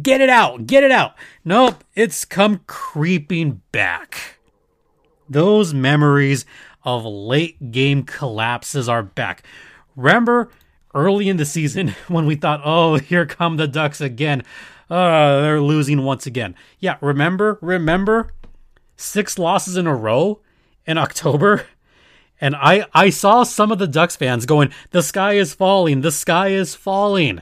Get 0.00 0.20
it 0.20 0.28
out, 0.28 0.66
get 0.66 0.82
it 0.82 0.90
out. 0.90 1.14
Nope, 1.44 1.84
it's 1.94 2.24
come 2.24 2.62
creeping 2.66 3.62
back. 3.70 4.38
Those 5.28 5.72
memories 5.72 6.44
of 6.82 7.04
late 7.04 7.70
game 7.70 8.02
collapses 8.02 8.88
are 8.88 9.04
back. 9.04 9.46
Remember 9.94 10.50
early 10.94 11.28
in 11.28 11.36
the 11.36 11.44
season 11.44 11.88
when 12.08 12.26
we 12.26 12.34
thought, 12.34 12.62
oh, 12.64 12.96
here 12.96 13.26
come 13.26 13.56
the 13.56 13.68
Ducks 13.68 14.00
again 14.00 14.42
uh, 14.90 15.40
they're 15.40 15.60
losing 15.60 16.02
once 16.02 16.26
again. 16.26 16.54
Yeah, 16.78 16.96
remember, 17.00 17.58
remember, 17.60 18.32
six 18.96 19.38
losses 19.38 19.76
in 19.76 19.86
a 19.86 19.94
row 19.94 20.40
in 20.86 20.98
October. 20.98 21.66
And 22.40 22.56
I, 22.56 22.84
I 22.92 23.10
saw 23.10 23.44
some 23.44 23.70
of 23.70 23.78
the 23.78 23.86
Ducks 23.86 24.16
fans 24.16 24.44
going, 24.44 24.70
"The 24.90 25.04
sky 25.04 25.34
is 25.34 25.54
falling. 25.54 26.00
The 26.00 26.10
sky 26.10 26.48
is 26.48 26.74
falling." 26.74 27.40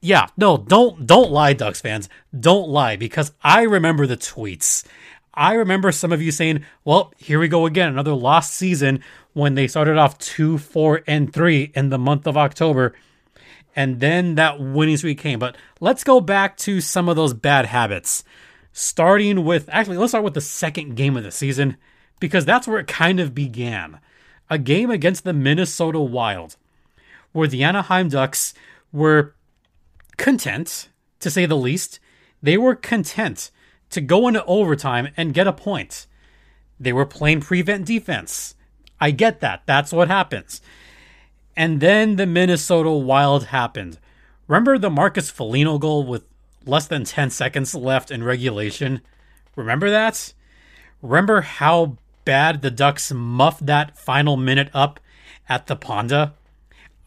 Yeah, 0.00 0.26
no, 0.36 0.56
don't 0.56 1.06
don't 1.06 1.30
lie, 1.30 1.52
Ducks 1.52 1.82
fans. 1.82 2.08
Don't 2.38 2.68
lie 2.68 2.96
because 2.96 3.32
I 3.42 3.62
remember 3.62 4.06
the 4.06 4.16
tweets. 4.16 4.86
I 5.34 5.52
remember 5.52 5.92
some 5.92 6.12
of 6.12 6.22
you 6.22 6.32
saying, 6.32 6.64
"Well, 6.84 7.12
here 7.18 7.38
we 7.38 7.46
go 7.46 7.66
again, 7.66 7.90
another 7.90 8.14
lost 8.14 8.54
season." 8.54 9.00
When 9.34 9.54
they 9.54 9.68
started 9.68 9.98
off 9.98 10.18
two, 10.18 10.56
four, 10.56 11.02
and 11.06 11.30
three 11.30 11.70
in 11.74 11.90
the 11.90 11.98
month 11.98 12.26
of 12.26 12.38
October, 12.38 12.94
and 13.76 14.00
then 14.00 14.34
that 14.34 14.58
winning 14.58 14.96
streak 14.96 15.18
came. 15.18 15.38
But 15.38 15.56
let's 15.78 16.02
go 16.02 16.20
back 16.20 16.56
to 16.58 16.80
some 16.80 17.08
of 17.08 17.14
those 17.14 17.34
bad 17.34 17.66
habits. 17.66 18.24
Starting 18.72 19.44
with, 19.44 19.68
actually, 19.70 19.98
let's 19.98 20.10
start 20.10 20.24
with 20.24 20.34
the 20.34 20.40
second 20.40 20.96
game 20.96 21.16
of 21.16 21.22
the 21.22 21.30
season, 21.30 21.76
because 22.18 22.44
that's 22.44 22.66
where 22.66 22.78
it 22.78 22.86
kind 22.86 23.20
of 23.20 23.34
began. 23.34 24.00
A 24.50 24.58
game 24.58 24.90
against 24.90 25.24
the 25.24 25.32
Minnesota 25.32 26.00
Wild, 26.00 26.56
where 27.32 27.48
the 27.48 27.62
Anaheim 27.62 28.08
Ducks 28.08 28.54
were 28.92 29.34
content, 30.16 30.88
to 31.20 31.30
say 31.30 31.46
the 31.46 31.56
least. 31.56 32.00
They 32.42 32.58
were 32.58 32.74
content 32.74 33.50
to 33.90 34.00
go 34.00 34.28
into 34.28 34.44
overtime 34.44 35.08
and 35.16 35.34
get 35.34 35.46
a 35.46 35.52
point. 35.52 36.06
They 36.78 36.92
were 36.92 37.06
playing 37.06 37.40
prevent 37.40 37.86
defense. 37.86 38.54
I 39.00 39.10
get 39.10 39.40
that. 39.40 39.62
That's 39.66 39.92
what 39.92 40.08
happens. 40.08 40.60
And 41.56 41.80
then 41.80 42.16
the 42.16 42.26
Minnesota 42.26 42.90
Wild 42.90 43.46
happened. 43.46 43.98
Remember 44.46 44.78
the 44.78 44.90
Marcus 44.90 45.30
Foligno 45.30 45.78
goal 45.78 46.04
with 46.04 46.24
less 46.66 46.86
than 46.86 47.04
10 47.04 47.30
seconds 47.30 47.74
left 47.74 48.10
in 48.10 48.22
regulation? 48.22 49.00
Remember 49.56 49.88
that? 49.88 50.34
Remember 51.00 51.40
how 51.40 51.96
bad 52.24 52.60
the 52.60 52.70
Ducks 52.70 53.10
muffed 53.12 53.66
that 53.66 53.98
final 53.98 54.36
minute 54.36 54.70
up 54.74 55.00
at 55.48 55.66
the 55.66 55.78
Honda? 55.82 56.34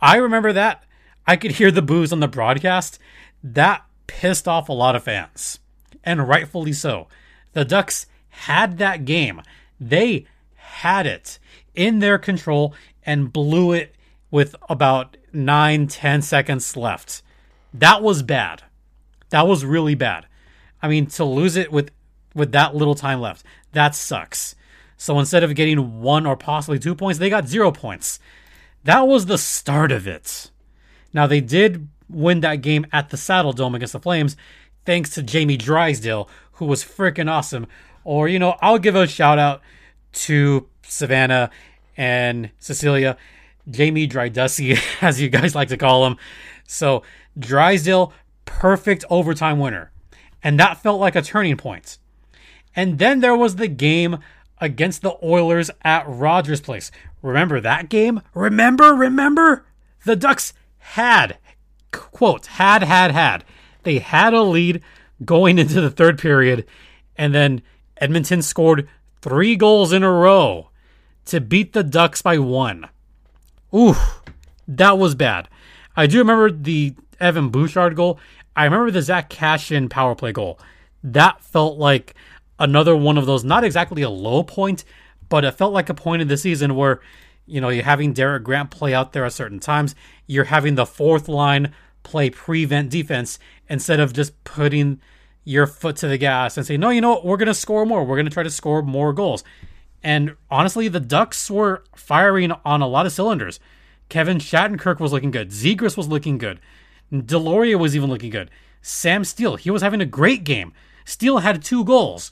I 0.02 0.18
remember 0.18 0.52
that. 0.54 0.84
I 1.28 1.36
could 1.36 1.52
hear 1.52 1.70
the 1.70 1.82
boos 1.82 2.12
on 2.12 2.22
the 2.22 2.28
broadcast. 2.28 2.98
That 3.44 3.86
pissed 4.08 4.48
off 4.48 4.68
a 4.68 4.74
lot 4.74 4.96
of 4.96 5.04
fans. 5.04 5.60
And 6.04 6.28
rightfully 6.28 6.74
so. 6.74 7.08
The 7.54 7.66
Ducks 7.66 8.08
had 8.30 8.78
that 8.80 9.06
game. 9.06 9.42
They 9.80 10.26
had 10.56 11.06
it 11.06 11.38
in 11.76 12.00
their 12.00 12.18
control 12.18 12.74
and 13.06 13.32
blew 13.32 13.74
it 13.74 13.96
with 14.32 14.56
about 14.70 15.18
nine, 15.34 15.88
ten 15.88 16.22
seconds 16.22 16.76
left. 16.76 17.22
That 17.74 18.02
was 18.02 18.24
bad. 18.24 18.64
That 19.30 19.48
was 19.48 19.66
really 19.66 19.96
bad. 19.96 20.26
I 20.82 20.88
mean, 20.88 21.08
to 21.08 21.26
lose 21.26 21.56
it 21.56 21.72
with 21.72 21.92
with 22.36 22.52
that 22.52 22.76
little 22.76 22.96
time 22.96 23.22
left, 23.22 23.44
that 23.72 23.96
sucks. 23.96 24.56
So 24.98 25.18
instead 25.20 25.44
of 25.44 25.56
getting 25.56 26.02
one 26.02 26.26
or 26.26 26.36
possibly 26.36 26.80
two 26.80 26.96
points, 26.96 27.20
they 27.20 27.30
got 27.30 27.48
zero 27.48 27.72
points. 27.72 28.20
That 28.84 29.08
was 29.08 29.26
the 29.26 29.38
start 29.38 29.92
of 29.92 30.08
it. 30.08 30.52
Now 31.14 31.28
they 31.28 31.42
did 31.42 31.88
win 32.10 32.42
that 32.42 32.58
game 32.58 32.86
at 32.92 33.10
the 33.10 33.18
Saddledome 33.18 33.76
against 33.76 33.94
the 33.94 34.00
Flames, 34.00 34.36
thanks 34.86 35.12
to 35.12 35.24
Jamie 35.24 35.58
Drysdale, 35.58 36.30
who 36.54 36.66
was 36.66 36.84
freaking 36.84 37.30
awesome. 37.30 37.68
Or, 38.04 38.28
you 38.28 38.40
know, 38.40 38.58
I'll 38.62 38.80
give 38.80 38.96
a 38.96 39.08
shout 39.08 39.38
out 39.38 39.62
to 40.14 40.68
Savannah 40.84 41.52
and 41.96 42.50
Cecilia 42.60 43.18
Jamie 43.70 44.08
Drydusky, 44.08 44.80
as 45.02 45.22
you 45.22 45.30
guys 45.30 45.56
like 45.56 45.70
to 45.70 45.78
call 45.78 46.06
him. 46.06 46.18
So 46.68 47.04
Drysdale, 47.38 48.14
perfect 48.46 49.06
overtime 49.10 49.60
winner. 49.60 49.92
And 50.44 50.60
that 50.60 50.82
felt 50.82 51.00
like 51.00 51.16
a 51.16 51.22
turning 51.22 51.58
point. 51.58 51.98
And 52.76 53.00
then 53.00 53.20
there 53.20 53.36
was 53.36 53.56
the 53.56 53.68
game 53.68 54.20
against 54.62 55.02
the 55.02 55.18
Oilers 55.24 55.72
at 55.84 56.06
Rogers 56.08 56.62
Place. 56.62 56.92
Remember 57.22 57.60
that 57.60 57.90
game? 57.90 58.22
Remember, 58.34 58.94
remember? 58.94 59.66
The 60.06 60.16
Ducks 60.16 60.54
had, 60.80 61.38
quote, 61.92 62.46
had, 62.46 62.84
had, 62.84 63.12
had, 63.12 63.44
They 63.84 64.00
had 64.00 64.34
a 64.34 64.44
lead 64.44 64.82
going 65.26 65.60
into 65.60 65.82
the 65.82 65.90
third 65.90 66.18
period, 66.18 66.66
and 67.18 67.36
then 67.36 67.62
Edmonton 67.98 68.42
scored 68.42 68.88
three 69.22 69.56
goals 69.56 69.92
in 69.92 70.04
a 70.04 70.12
row 70.12 70.70
to 71.26 71.42
beat 71.42 71.74
the 71.74 71.84
Ducks 71.84 72.22
by 72.22 72.38
one. 72.38 72.88
Ooh, 73.74 73.96
that 74.68 74.98
was 74.98 75.16
bad. 75.16 75.48
I 75.96 76.08
do 76.08 76.20
remember 76.20 76.52
the 76.52 76.96
Evan 77.20 77.50
Bouchard 77.50 77.96
goal. 77.96 78.20
I 78.56 78.64
remember 78.66 78.92
the 78.92 79.02
Zack 79.02 79.30
Kassian 79.30 79.90
power 79.90 80.16
play 80.16 80.32
goal. 80.32 80.60
That 81.04 81.44
felt 81.44 81.78
like 81.78 82.16
another 82.58 82.96
one 82.96 83.18
of 83.18 83.26
those, 83.26 83.44
not 83.44 83.64
exactly 83.64 84.02
a 84.02 84.10
low 84.10 84.44
point, 84.44 84.84
but 85.30 85.46
it 85.46 85.52
felt 85.52 85.74
like 85.74 85.90
a 85.90 85.94
point 85.94 86.22
in 86.22 86.28
the 86.28 86.38
season 86.38 86.76
where, 86.76 87.00
you 87.46 87.62
know, 87.62 87.70
you're 87.70 87.84
having 87.84 88.14
Derek 88.14 88.44
Grant 88.44 88.72
play 88.72 88.94
out 88.94 89.14
there 89.14 89.26
at 89.26 89.34
certain 89.34 89.60
times. 89.60 89.96
You're 90.28 90.46
having 90.46 90.76
the 90.76 90.86
fourth 90.86 91.28
line 91.28 91.74
play 92.04 92.30
prevent 92.30 92.90
defense 92.90 93.40
instead 93.70 94.00
of 94.00 94.14
just 94.14 94.44
putting 94.44 95.00
your 95.44 95.68
foot 95.68 95.96
to 95.98 96.08
the 96.08 96.18
gas 96.18 96.58
and 96.58 96.66
say, 96.66 96.78
no, 96.78 96.90
you 96.90 97.02
know 97.02 97.12
what, 97.12 97.26
we're 97.26 97.38
going 97.38 97.48
to 97.48 97.54
score 97.54 97.86
more. 97.86 98.04
We're 98.04 98.16
going 98.16 98.26
to 98.26 98.32
try 98.32 98.44
to 98.44 98.50
score 98.50 98.82
more 98.82 99.14
goals. 99.14 99.44
And 100.04 100.36
honestly, 100.50 100.88
the 100.88 101.00
Ducks 101.00 101.50
were 101.52 101.84
firing 101.96 102.52
on 102.64 102.82
a 102.82 102.88
lot 102.88 103.06
of 103.06 103.12
cylinders. 103.12 103.60
Kevin 104.08 104.38
Shattenkirk 104.38 105.00
was 105.00 105.12
looking 105.12 105.32
good. 105.32 105.50
Zegras 105.50 105.98
was 105.98 106.08
looking 106.08 106.38
good. 106.38 106.60
Deslauriers 107.12 107.80
was 107.80 107.96
even 107.96 108.10
looking 108.10 108.30
good. 108.30 108.50
Sam 108.82 109.24
Steele, 109.24 109.56
he 109.56 109.70
was 109.70 109.82
having 109.82 110.02
a 110.02 110.06
great 110.06 110.44
game. 110.44 110.74
Steele 111.06 111.40
had 111.40 111.64
two 111.64 111.84
goals. 111.84 112.32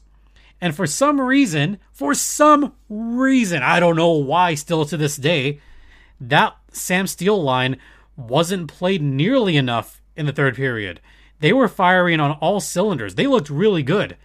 And 0.60 0.76
for 0.76 0.88
some 0.88 1.22
reason, 1.22 1.78
for 1.92 2.14
some 2.14 2.74
reason, 2.90 3.62
I 3.62 3.80
don't 3.80 3.96
know 3.96 4.12
why 4.12 4.56
still 4.56 4.86
to 4.86 4.98
this 4.98 5.18
day, 5.18 5.60
that 6.20 6.56
Sam 6.72 7.06
Steele 7.06 7.42
line 7.42 7.78
wasn't 8.16 8.68
played 8.68 9.02
nearly 9.02 9.56
enough 9.56 10.02
in 10.16 10.26
the 10.26 10.32
third 10.32 10.56
period. 10.56 11.00
They 11.40 11.54
were 11.54 11.68
firing 11.68 12.20
on 12.20 12.32
all 12.32 12.60
cylinders. 12.60 13.16
They 13.16 13.28
looked 13.28 13.50
really 13.50 13.84
good. 13.84 14.18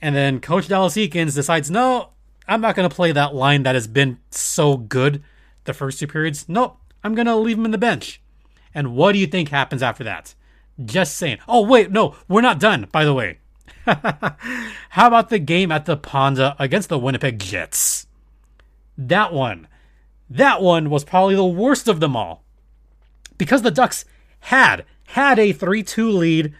And 0.00 0.16
then 0.16 0.40
Coach 0.40 0.68
Dallas 0.68 0.94
Eakins 0.94 1.34
decides, 1.34 1.70
no, 1.70 2.10
I'm 2.50 2.60
not 2.60 2.74
going 2.74 2.88
to 2.88 2.94
play 2.94 3.12
that 3.12 3.32
line 3.32 3.62
that 3.62 3.76
has 3.76 3.86
been 3.86 4.18
so 4.30 4.76
good 4.76 5.22
the 5.64 5.72
first 5.72 6.00
two 6.00 6.08
periods. 6.08 6.48
Nope, 6.48 6.78
I'm 7.04 7.14
going 7.14 7.26
to 7.26 7.36
leave 7.36 7.56
him 7.56 7.64
in 7.64 7.70
the 7.70 7.78
bench. 7.78 8.20
And 8.74 8.94
what 8.96 9.12
do 9.12 9.18
you 9.18 9.28
think 9.28 9.48
happens 9.48 9.84
after 9.84 10.02
that? 10.02 10.34
Just 10.84 11.16
saying. 11.16 11.38
Oh, 11.46 11.62
wait, 11.62 11.92
no, 11.92 12.16
we're 12.28 12.40
not 12.40 12.58
done, 12.58 12.88
by 12.90 13.04
the 13.04 13.14
way. 13.14 13.38
How 13.86 15.06
about 15.06 15.28
the 15.28 15.38
game 15.38 15.70
at 15.70 15.84
the 15.84 15.98
Honda 16.04 16.56
against 16.58 16.88
the 16.88 16.98
Winnipeg 16.98 17.38
Jets? 17.38 18.08
That 18.98 19.32
one. 19.32 19.68
That 20.28 20.60
one 20.60 20.90
was 20.90 21.04
probably 21.04 21.36
the 21.36 21.44
worst 21.44 21.86
of 21.86 22.00
them 22.00 22.16
all. 22.16 22.42
Because 23.38 23.62
the 23.62 23.70
Ducks 23.70 24.04
had 24.40 24.84
had 25.06 25.38
a 25.38 25.54
3-2 25.54 26.12
lead 26.12 26.54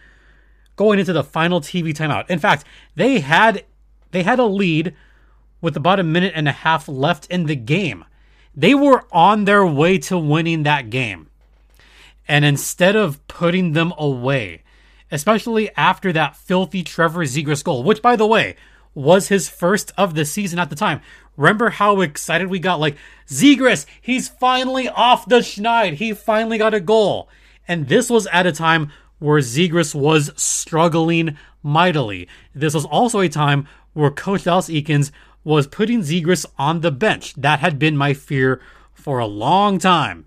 going 0.77 0.99
into 0.99 1.13
the 1.13 1.23
final 1.23 1.59
TV 1.59 1.93
timeout. 1.93 2.29
In 2.29 2.39
fact, 2.39 2.63
they 2.95 3.19
had 3.19 3.65
they 4.11 4.23
had 4.23 4.39
a 4.39 4.45
lead 4.45 4.95
with 5.61 5.77
about 5.77 5.99
a 5.99 6.03
minute 6.03 6.33
and 6.35 6.47
a 6.47 6.51
half 6.51 6.87
left 6.87 7.27
in 7.27 7.45
the 7.45 7.55
game. 7.55 8.03
They 8.55 8.73
were 8.73 9.05
on 9.11 9.45
their 9.45 9.65
way 9.65 9.97
to 9.99 10.17
winning 10.17 10.63
that 10.63 10.89
game. 10.89 11.29
And 12.27 12.43
instead 12.43 12.95
of 12.95 13.25
putting 13.27 13.73
them 13.73 13.93
away, 13.97 14.63
especially 15.11 15.69
after 15.75 16.11
that 16.13 16.35
filthy 16.35 16.83
Trevor 16.83 17.25
Zegras 17.25 17.63
goal, 17.63 17.83
which, 17.83 18.01
by 18.01 18.15
the 18.15 18.27
way, 18.27 18.55
was 18.93 19.27
his 19.29 19.49
first 19.49 19.91
of 19.97 20.15
the 20.15 20.25
season 20.25 20.59
at 20.59 20.69
the 20.69 20.75
time. 20.75 21.01
Remember 21.37 21.69
how 21.69 22.01
excited 22.01 22.49
we 22.49 22.59
got? 22.59 22.79
Like, 22.79 22.97
Zegras, 23.27 23.85
he's 24.01 24.27
finally 24.27 24.89
off 24.89 25.25
the 25.25 25.39
schneid. 25.39 25.93
He 25.93 26.13
finally 26.13 26.57
got 26.57 26.73
a 26.73 26.79
goal. 26.79 27.29
And 27.67 27.87
this 27.87 28.09
was 28.09 28.27
at 28.27 28.45
a 28.45 28.51
time 28.51 28.91
where 29.19 29.39
Zegras 29.39 29.95
was 29.95 30.31
struggling 30.35 31.37
mightily. 31.63 32.27
This 32.53 32.73
was 32.73 32.85
also 32.85 33.19
a 33.19 33.29
time 33.29 33.67
where 33.93 34.11
Coach 34.11 34.43
Dallas 34.43 34.69
Eakins 34.69 35.11
was 35.43 35.67
putting 35.67 36.01
Zegras 36.01 36.45
on 36.57 36.81
the 36.81 36.91
bench. 36.91 37.33
That 37.35 37.59
had 37.59 37.79
been 37.79 37.97
my 37.97 38.13
fear 38.13 38.61
for 38.93 39.19
a 39.19 39.25
long 39.25 39.79
time. 39.79 40.25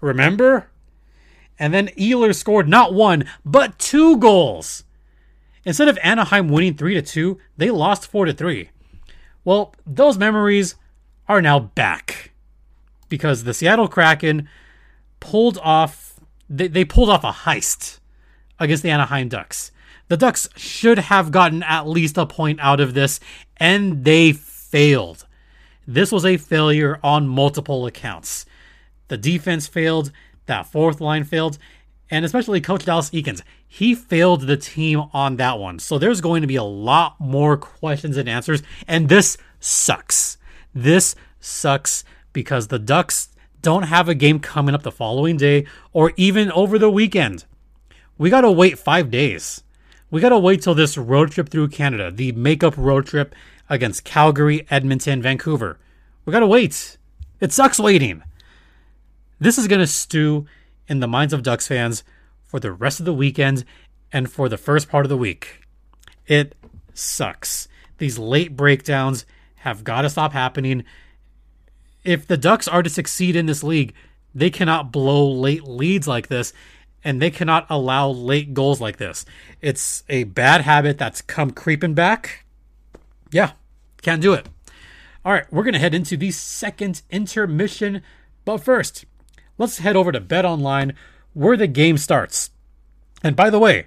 Remember? 0.00 0.68
And 1.58 1.72
then 1.72 1.88
Ehlers 1.88 2.36
scored 2.36 2.68
not 2.68 2.94
one, 2.94 3.24
but 3.44 3.78
two 3.78 4.18
goals. 4.18 4.84
Instead 5.64 5.88
of 5.88 5.98
Anaheim 6.02 6.48
winning 6.48 6.74
3 6.74 6.94
to 6.94 7.02
2, 7.02 7.38
they 7.56 7.70
lost 7.70 8.06
4 8.06 8.26
to 8.26 8.32
3. 8.32 8.70
Well, 9.44 9.74
those 9.86 10.18
memories 10.18 10.76
are 11.28 11.42
now 11.42 11.58
back 11.58 12.30
because 13.08 13.44
the 13.44 13.54
Seattle 13.54 13.88
Kraken 13.88 14.48
pulled 15.18 15.58
off 15.58 16.06
they, 16.48 16.68
they 16.68 16.84
pulled 16.84 17.10
off 17.10 17.24
a 17.24 17.32
heist 17.32 17.98
against 18.58 18.82
the 18.82 18.90
Anaheim 18.90 19.28
Ducks. 19.28 19.72
The 20.08 20.16
Ducks 20.16 20.48
should 20.56 20.98
have 20.98 21.32
gotten 21.32 21.62
at 21.62 21.88
least 21.88 22.16
a 22.16 22.26
point 22.26 22.60
out 22.60 22.80
of 22.80 22.94
this, 22.94 23.18
and 23.56 24.04
they 24.04 24.32
failed. 24.32 25.26
This 25.86 26.12
was 26.12 26.24
a 26.24 26.36
failure 26.36 27.00
on 27.02 27.28
multiple 27.28 27.86
accounts. 27.86 28.46
The 29.08 29.16
defense 29.16 29.66
failed, 29.66 30.12
that 30.46 30.66
fourth 30.66 31.00
line 31.00 31.24
failed, 31.24 31.58
and 32.10 32.24
especially 32.24 32.60
Coach 32.60 32.84
Dallas 32.84 33.10
Eakins. 33.10 33.42
He 33.66 33.94
failed 33.94 34.42
the 34.42 34.56
team 34.56 35.04
on 35.12 35.36
that 35.36 35.58
one. 35.58 35.78
So 35.78 35.98
there's 35.98 36.20
going 36.20 36.40
to 36.42 36.46
be 36.46 36.56
a 36.56 36.62
lot 36.62 37.16
more 37.18 37.56
questions 37.56 38.16
and 38.16 38.28
answers, 38.28 38.62
and 38.86 39.08
this 39.08 39.36
sucks. 39.60 40.38
This 40.74 41.14
sucks 41.40 42.04
because 42.32 42.68
the 42.68 42.78
Ducks 42.78 43.30
don't 43.62 43.84
have 43.84 44.08
a 44.08 44.14
game 44.14 44.38
coming 44.38 44.74
up 44.74 44.82
the 44.82 44.92
following 44.92 45.36
day 45.36 45.66
or 45.92 46.12
even 46.16 46.52
over 46.52 46.78
the 46.78 46.90
weekend. 46.90 47.44
We 48.18 48.30
got 48.30 48.42
to 48.42 48.52
wait 48.52 48.78
five 48.78 49.10
days. 49.10 49.62
We 50.10 50.20
got 50.20 50.28
to 50.28 50.38
wait 50.38 50.62
till 50.62 50.74
this 50.74 50.96
road 50.96 51.32
trip 51.32 51.48
through 51.48 51.68
Canada, 51.68 52.10
the 52.10 52.32
makeup 52.32 52.74
road 52.76 53.06
trip 53.06 53.34
against 53.68 54.04
Calgary, 54.04 54.66
Edmonton, 54.70 55.20
Vancouver. 55.20 55.78
We 56.24 56.32
got 56.32 56.40
to 56.40 56.46
wait. 56.46 56.96
It 57.40 57.52
sucks 57.52 57.80
waiting. 57.80 58.22
This 59.40 59.58
is 59.58 59.66
going 59.66 59.80
to 59.80 59.86
stew 59.86 60.46
in 60.86 61.00
the 61.00 61.08
minds 61.08 61.32
of 61.32 61.42
Ducks 61.42 61.66
fans 61.66 62.04
for 62.44 62.60
the 62.60 62.72
rest 62.72 63.00
of 63.00 63.06
the 63.06 63.12
weekend 63.12 63.64
and 64.12 64.30
for 64.30 64.48
the 64.48 64.56
first 64.56 64.88
part 64.88 65.04
of 65.04 65.10
the 65.10 65.16
week. 65.16 65.62
It 66.26 66.54
sucks. 66.94 67.66
These 67.98 68.18
late 68.18 68.56
breakdowns 68.56 69.26
have 69.56 69.82
got 69.82 70.02
to 70.02 70.10
stop 70.10 70.32
happening. 70.32 70.84
If 72.04 72.26
the 72.26 72.36
Ducks 72.36 72.68
are 72.68 72.84
to 72.84 72.90
succeed 72.90 73.34
in 73.34 73.46
this 73.46 73.64
league, 73.64 73.92
they 74.34 74.50
cannot 74.50 74.92
blow 74.92 75.28
late 75.28 75.64
leads 75.64 76.06
like 76.06 76.28
this 76.28 76.52
and 77.04 77.20
they 77.20 77.30
cannot 77.30 77.66
allow 77.70 78.08
late 78.08 78.54
goals 78.54 78.80
like 78.80 78.96
this. 78.96 79.24
It's 79.60 80.02
a 80.08 80.24
bad 80.24 80.62
habit 80.62 80.98
that's 80.98 81.22
come 81.22 81.50
creeping 81.50 81.94
back. 81.94 82.44
Yeah, 83.30 83.52
can't 84.02 84.22
do 84.22 84.32
it. 84.32 84.48
All 85.24 85.32
right, 85.32 85.50
we're 85.52 85.64
going 85.64 85.74
to 85.74 85.80
head 85.80 85.94
into 85.94 86.16
the 86.16 86.30
second 86.30 87.02
intermission. 87.10 88.02
But 88.44 88.58
first, 88.58 89.04
let's 89.58 89.78
head 89.78 89.96
over 89.96 90.12
to 90.12 90.20
Bet 90.20 90.44
Online 90.44 90.94
where 91.32 91.56
the 91.56 91.66
game 91.66 91.98
starts. 91.98 92.50
And 93.22 93.34
by 93.34 93.50
the 93.50 93.58
way, 93.58 93.86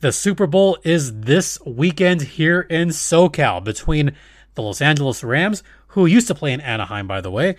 the 0.00 0.12
Super 0.12 0.46
Bowl 0.46 0.78
is 0.82 1.20
this 1.20 1.60
weekend 1.64 2.22
here 2.22 2.62
in 2.62 2.88
SoCal 2.88 3.62
between 3.62 4.12
the 4.54 4.62
Los 4.62 4.80
Angeles 4.80 5.22
Rams, 5.22 5.62
who 5.88 6.06
used 6.06 6.26
to 6.28 6.34
play 6.34 6.52
in 6.52 6.60
Anaheim, 6.60 7.06
by 7.06 7.20
the 7.20 7.30
way, 7.30 7.56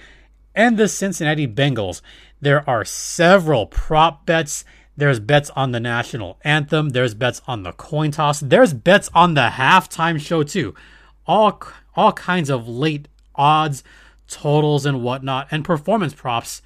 and 0.54 0.78
the 0.78 0.88
Cincinnati 0.88 1.48
Bengals. 1.48 2.02
There 2.40 2.68
are 2.70 2.84
several 2.84 3.68
prop 3.68 4.26
bets. 4.26 4.66
There's 4.98 5.20
bets 5.20 5.50
on 5.52 5.72
the 5.72 5.80
national 5.80 6.38
anthem. 6.44 6.90
There's 6.90 7.14
bets 7.14 7.42
on 7.48 7.64
the 7.64 7.72
coin 7.72 8.12
toss. 8.12 8.40
There's 8.40 8.74
bets 8.74 9.10
on 9.14 9.34
the 9.34 9.50
halftime 9.54 10.20
show, 10.20 10.44
too. 10.44 10.76
All, 11.26 11.62
all 11.96 12.12
kinds 12.12 12.50
of 12.50 12.68
late 12.68 13.08
odds, 13.36 13.84
totals, 14.28 14.86
and 14.86 15.02
whatnot, 15.02 15.48
and 15.52 15.64
performance 15.64 16.14
props 16.14 16.62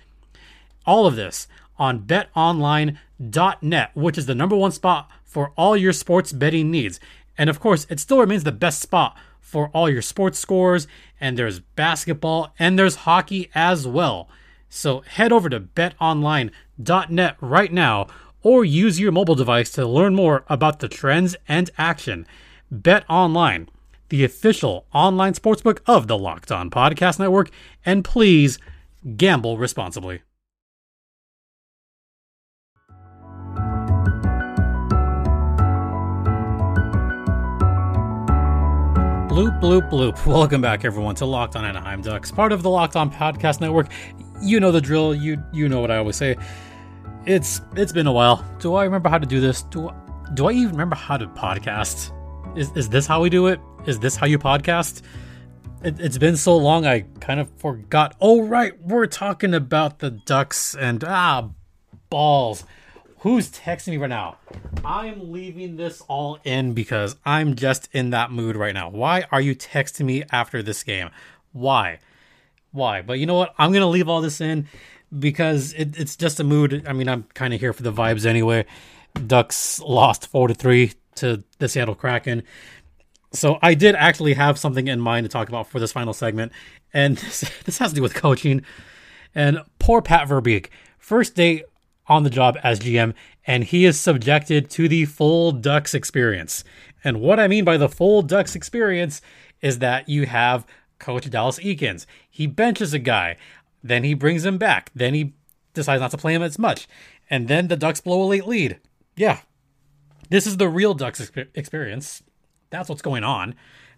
all 0.86 1.08
of 1.08 1.16
this 1.16 1.48
on 1.78 2.02
betonline.net, 2.02 3.92
which 3.96 4.18
is 4.18 4.26
the 4.26 4.36
number 4.36 4.56
one 4.56 4.72
spot 4.72 5.10
for 5.24 5.52
all 5.58 5.76
your 5.76 5.94
sports 5.94 6.32
betting 6.32 6.72
needs. 6.72 7.00
And 7.38 7.50
of 7.50 7.60
course, 7.60 7.86
it 7.90 8.00
still 8.00 8.20
remains 8.20 8.44
the 8.44 8.52
best 8.52 8.82
spot 8.82 9.18
for 9.42 9.70
all 9.70 9.90
your 9.90 10.02
sports 10.02 10.40
scores, 10.40 10.88
and 11.20 11.38
there's 11.38 11.60
basketball 11.60 12.54
and 12.58 12.80
there's 12.80 12.96
hockey 12.96 13.50
as 13.54 13.88
well. 13.88 14.30
So 14.70 15.02
head 15.02 15.32
over 15.32 15.50
to 15.50 15.60
betonline.net 15.60 17.38
right 17.42 17.74
now 17.74 18.08
or 18.42 18.64
use 18.64 19.00
your 19.00 19.12
mobile 19.12 19.36
device 19.36 19.72
to 19.72 19.88
learn 19.88 20.14
more 20.14 20.46
about 20.48 20.80
the 20.80 20.88
trends 20.88 21.36
and 21.48 21.72
action. 21.78 22.28
Bet 22.70 23.04
Online, 23.10 23.68
the 24.10 24.24
official 24.24 24.86
online 24.94 25.34
sportsbook 25.34 25.80
of 25.88 26.08
the 26.08 26.18
Locked 26.18 26.52
On 26.52 26.70
Podcast 26.70 27.20
Network, 27.20 27.50
and 27.86 28.04
please 28.04 28.60
gamble 29.18 29.58
responsibly. 29.58 30.22
Bloop, 39.36 39.60
bloop, 39.60 39.90
bloop. 39.90 40.26
Welcome 40.26 40.62
back, 40.62 40.86
everyone, 40.86 41.16
to 41.16 41.26
Locked 41.26 41.56
On 41.56 41.66
Anaheim 41.66 42.02
Ducks, 42.02 42.32
part 42.32 42.52
of 42.52 42.62
the 42.62 42.70
Locked 42.70 42.96
On 42.96 43.12
Podcast 43.12 43.60
Network. 43.60 43.88
You 44.42 44.60
know 44.60 44.72
the 44.72 44.82
drill. 44.82 45.16
You 45.16 45.44
you 45.54 45.70
know 45.70 45.82
what 45.82 45.92
I 45.92 45.98
always 45.98 46.16
say. 46.16 46.36
It's 47.26 47.62
it's 47.76 47.92
been 47.92 48.08
a 48.08 48.12
while. 48.12 48.46
Do 48.60 48.76
I 48.76 48.84
remember 48.84 49.10
how 49.10 49.18
to 49.18 49.26
do 49.26 49.40
this? 49.40 49.64
Do 49.64 49.92
do 50.34 50.48
I 50.48 50.52
even 50.52 50.72
remember 50.72 50.96
how 50.96 51.18
to 51.18 51.28
podcast? 51.28 52.12
Is, 52.58 52.72
is 52.76 52.90
this 52.90 53.06
how 53.06 53.22
we 53.22 53.30
do 53.30 53.48
it? 53.48 53.60
Is 53.86 54.00
this 54.00 54.16
how 54.16 54.26
you 54.26 54.40
podcast? 54.40 55.02
It, 55.84 56.00
it's 56.00 56.18
been 56.18 56.38
so 56.38 56.58
long, 56.58 56.86
I 56.86 57.02
kind 57.20 57.40
of 57.40 57.50
forgot. 57.58 58.16
Oh, 58.20 58.42
right, 58.42 58.80
we're 58.82 59.06
talking 59.06 59.54
about 59.54 60.00
the 60.00 60.10
Ducks 60.10 60.76
and 60.76 61.04
ah, 61.04 61.50
balls. 62.10 62.64
Who's 63.20 63.52
texting 63.52 63.90
me 63.90 63.98
right 63.98 64.10
now? 64.10 64.38
I'm 64.84 65.32
leaving 65.32 65.78
this 65.78 66.02
all 66.02 66.40
in 66.44 66.74
because 66.74 67.16
I'm 67.26 67.56
just 67.56 67.90
in 67.92 68.12
that 68.12 68.32
mood 68.32 68.56
right 68.56 68.74
now. 68.74 68.90
Why 68.90 69.26
are 69.32 69.42
you 69.42 69.56
texting 69.56 70.06
me 70.06 70.24
after 70.32 70.62
this 70.62 70.84
game? 70.84 71.10
Why? 71.52 72.00
Why? 72.76 73.02
But 73.02 73.20
you 73.20 73.26
know 73.26 73.36
what? 73.36 73.56
I'm 73.58 73.72
gonna 73.72 73.88
leave 73.88 74.10
all 74.10 74.20
this 74.20 74.42
in 74.42 74.68
because 75.18 75.74
it, 75.74 75.98
it's 75.98 76.18
just 76.18 76.42
a 76.42 76.44
mood. 76.44 76.86
I 76.86 76.92
mean, 76.92 77.08
I'm 77.08 77.24
kind 77.34 77.54
of 77.54 77.60
here 77.62 77.72
for 77.72 77.84
the 77.84 77.94
vibes 77.94 78.26
anyway. 78.26 78.66
Ducks 79.26 79.80
lost 79.80 80.28
four 80.28 80.50
to 80.50 80.54
three 80.54 80.92
to 81.16 81.42
the 81.60 81.70
Seattle 81.70 81.96
Kraken. 81.96 82.44
So 83.32 83.60
I 83.62 83.76
did 83.76 83.96
actually 83.96 84.34
have 84.34 84.60
something 84.60 84.88
in 84.90 85.00
mind 85.00 85.24
to 85.24 85.30
talk 85.30 85.48
about 85.48 85.70
for 85.70 85.80
this 85.80 85.94
final 85.94 86.14
segment, 86.14 86.52
and 86.94 87.18
this, 87.18 87.50
this 87.64 87.78
has 87.78 87.92
to 87.92 87.96
do 87.96 88.02
with 88.02 88.14
coaching. 88.14 88.62
And 89.34 89.62
poor 89.80 90.02
Pat 90.02 90.28
Verbeek, 90.28 90.68
first 90.98 91.34
day 91.34 91.64
on 92.08 92.24
the 92.24 92.30
job 92.30 92.58
as 92.62 92.82
GM, 92.82 93.14
and 93.48 93.64
he 93.64 93.86
is 93.86 94.00
subjected 94.00 94.70
to 94.72 94.90
the 94.90 95.06
full 95.06 95.54
Ducks 95.54 95.94
experience. 95.94 96.66
And 97.06 97.22
what 97.22 97.40
I 97.40 97.48
mean 97.48 97.64
by 97.64 97.78
the 97.78 97.90
full 97.90 98.22
Ducks 98.22 98.54
experience 98.54 99.22
is 99.62 99.80
that 99.80 100.10
you 100.10 100.26
have 100.26 100.66
Coach 101.00 101.30
Dallas 101.30 101.60
Eakins. 101.60 102.06
He 102.30 102.48
benches 102.48 102.94
a 102.94 103.00
guy, 103.00 103.38
then 103.84 104.04
he 104.04 104.14
brings 104.14 104.46
him 104.46 104.58
back, 104.58 104.92
then 104.96 105.14
he 105.14 105.34
decides 105.74 106.02
not 106.02 106.12
to 106.12 106.18
play 106.18 106.34
him 106.34 106.42
as 106.44 106.58
much, 106.58 106.88
and 107.30 107.48
then 107.48 107.68
the 107.68 107.78
Ducks 107.78 108.02
blow 108.02 108.24
a 108.24 108.26
late 108.26 108.48
lead. 108.48 108.80
Yeah, 109.16 109.40
this 110.30 110.48
is 110.48 110.58
the 110.58 110.70
real 110.70 110.94
Ducks 110.94 111.32
experience. 111.54 112.24
That's 112.70 112.90
what's 112.90 113.02
going 113.02 113.24
on. 113.24 113.56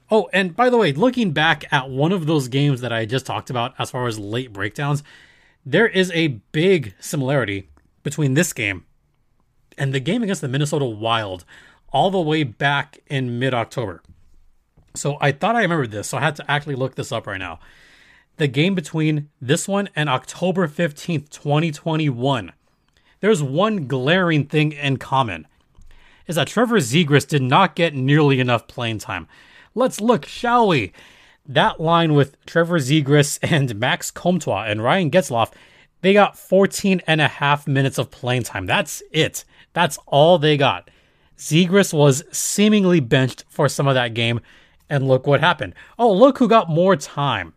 Oh, 0.09 0.29
and 0.31 0.55
by 0.55 0.69
the 0.69 0.77
way, 0.77 0.93
looking 0.93 1.31
back 1.31 1.65
at 1.71 1.89
one 1.89 2.11
of 2.11 2.25
those 2.25 2.47
games 2.47 2.81
that 2.81 2.93
I 2.93 3.05
just 3.05 3.25
talked 3.25 3.49
about 3.49 3.73
as 3.77 3.91
far 3.91 4.07
as 4.07 4.17
late 4.17 4.53
breakdowns, 4.53 5.03
there 5.65 5.87
is 5.87 6.11
a 6.11 6.39
big 6.51 6.93
similarity 6.99 7.69
between 8.03 8.33
this 8.33 8.53
game 8.53 8.85
and 9.77 9.93
the 9.93 9.99
game 9.99 10.23
against 10.23 10.41
the 10.41 10.47
Minnesota 10.47 10.85
Wild 10.85 11.43
all 11.89 12.09
the 12.09 12.21
way 12.21 12.43
back 12.43 12.99
in 13.07 13.39
mid 13.39 13.53
October. 13.53 14.01
So 14.95 15.17
I 15.21 15.31
thought 15.31 15.55
I 15.55 15.61
remembered 15.61 15.91
this, 15.91 16.09
so 16.09 16.17
I 16.17 16.21
had 16.21 16.35
to 16.37 16.51
actually 16.51 16.75
look 16.75 16.95
this 16.95 17.11
up 17.11 17.27
right 17.27 17.37
now. 17.37 17.59
The 18.37 18.47
game 18.47 18.75
between 18.75 19.29
this 19.41 19.67
one 19.67 19.89
and 19.95 20.09
October 20.09 20.67
15th, 20.67 21.29
2021. 21.29 22.51
There's 23.19 23.41
one 23.41 23.87
glaring 23.87 24.45
thing 24.45 24.73
in 24.73 24.97
common 24.97 25.47
is 26.27 26.35
that 26.35 26.47
Trevor 26.47 26.77
Zegras 26.77 27.27
did 27.27 27.41
not 27.41 27.75
get 27.75 27.95
nearly 27.95 28.39
enough 28.39 28.67
playing 28.67 28.99
time. 28.99 29.27
Let's 29.73 30.01
look, 30.01 30.25
shall 30.25 30.67
we? 30.67 30.91
That 31.45 31.79
line 31.79 32.13
with 32.13 32.43
Trevor 32.45 32.79
Zegras 32.79 33.39
and 33.49 33.75
Max 33.75 34.11
Comtois 34.11 34.65
and 34.67 34.83
Ryan 34.83 35.09
Getzlaf, 35.09 35.51
they 36.01 36.13
got 36.13 36.37
14 36.37 37.01
and 37.07 37.21
a 37.21 37.27
half 37.27 37.67
minutes 37.67 37.97
of 37.97 38.11
playing 38.11 38.43
time. 38.43 38.65
That's 38.65 39.01
it. 39.11 39.45
That's 39.73 39.97
all 40.05 40.37
they 40.37 40.57
got. 40.57 40.89
Zegras 41.37 41.93
was 41.93 42.23
seemingly 42.31 42.99
benched 42.99 43.45
for 43.47 43.69
some 43.69 43.87
of 43.87 43.95
that 43.95 44.13
game, 44.13 44.41
and 44.89 45.07
look 45.07 45.27
what 45.27 45.39
happened. 45.39 45.73
Oh, 45.97 46.11
look 46.11 46.37
who 46.37 46.47
got 46.47 46.69
more 46.69 46.95
time. 46.95 47.53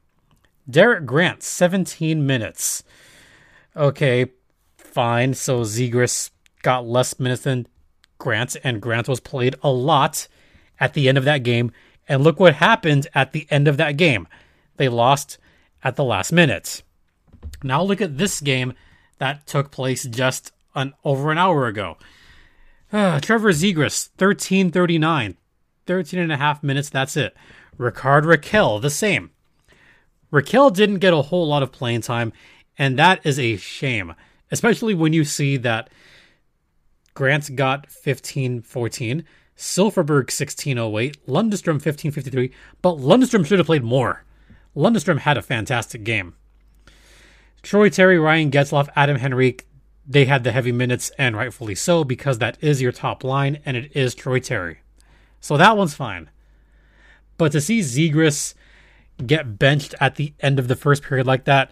Derek 0.69 1.07
Grant, 1.07 1.43
17 1.43 2.27
minutes. 2.27 2.83
Okay, 3.77 4.27
fine. 4.77 5.35
So 5.35 5.63
Zegras 5.63 6.31
got 6.63 6.87
less 6.87 7.19
minutes 7.19 7.43
than 7.43 7.67
Grant, 8.19 8.57
and 8.63 8.83
Grant 8.83 9.09
was 9.09 9.21
played 9.21 9.57
a 9.63 9.71
lot 9.71 10.29
at 10.79 10.95
the 10.95 11.09
end 11.09 11.19
of 11.19 11.25
that 11.25 11.43
game. 11.43 11.73
And 12.09 12.25
look 12.25 12.41
what 12.41 12.57
happened 12.57 13.07
at 13.15 13.33
the 13.33 13.47
end 13.51 13.69
of 13.69 13.77
that 13.77 13.97
game. 13.97 14.27
They 14.77 14.89
lost 14.89 15.39
at 15.83 15.97
the 15.97 16.05
last 16.05 16.33
minute. 16.33 16.83
Now 17.63 17.83
look 17.83 18.01
at 18.01 18.19
this 18.19 18.41
game 18.41 18.75
that 19.19 19.47
took 19.47 19.71
place 19.71 20.05
just 20.05 20.53
an 20.75 20.95
over 21.05 21.31
an 21.31 21.39
hour 21.39 21.67
ago. 21.67 21.97
Uh, 22.93 23.21
Trevor 23.23 23.53
Zegras, 23.53 24.09
1339. 24.19 25.37
13 25.91 26.21
and 26.21 26.31
a 26.31 26.37
half 26.37 26.63
minutes, 26.63 26.89
that's 26.89 27.17
it. 27.17 27.37
Rickard 27.77 28.23
Rakell, 28.23 28.81
the 28.81 28.91
same. 28.91 29.33
Rakell 30.33 30.73
didn't 30.73 31.01
get 31.01 31.13
a 31.13 31.23
whole 31.23 31.49
lot 31.49 31.65
of 31.65 31.73
playing 31.73 32.03
time, 32.03 32.33
and 32.79 32.97
that 32.97 33.21
is 33.27 33.41
a 33.41 33.57
shame, 33.57 34.15
especially 34.53 34.95
when 34.95 35.13
you 35.13 35.25
see 35.25 35.57
that 35.57 35.91
Grant 37.15 37.57
got 37.57 37.87
1514, 37.87 39.25
Silfverberg 39.57 40.31
1608, 40.31 41.27
Lundestrom 41.27 41.83
1553, 41.83 42.53
but 42.81 42.99
Lundestrom 42.99 43.45
should 43.45 43.59
have 43.59 43.67
played 43.67 43.83
more. 43.83 44.23
Lundestrom 44.77 45.19
had 45.19 45.37
a 45.37 45.43
fantastic 45.43 46.05
game. 46.05 46.37
Troy 47.65 47.89
Terry, 47.89 48.17
Ryan 48.17 48.53
Getzlaf, 48.53 48.89
Adam 48.95 49.17
Henrique, 49.17 49.67
they 50.07 50.27
had 50.27 50.45
the 50.45 50.53
heavy 50.53 50.71
minutes, 50.71 51.11
and 51.19 51.37
rightfully 51.37 51.75
so, 51.75 52.05
because 52.05 52.39
that 52.39 52.59
is 52.61 52.81
your 52.81 52.93
top 52.93 53.25
line, 53.25 53.59
and 53.65 53.77
it 53.77 53.91
is 53.97 54.15
Troy 54.15 54.39
Terry. 54.39 54.83
So 55.41 55.57
that 55.57 55.77
one's 55.77 55.95
fine. 55.95 56.31
But 57.39 57.53
to 57.53 57.61
see 57.61 57.81
Zegras 57.81 58.55
get 59.27 59.59
benched 59.59 59.95
at 60.01 60.17
the 60.17 60.35
end 60.41 60.59
of 60.59 60.69
the 60.69 60.77
first 60.77 61.03
period 61.03 61.27
like 61.27 61.45
that, 61.45 61.71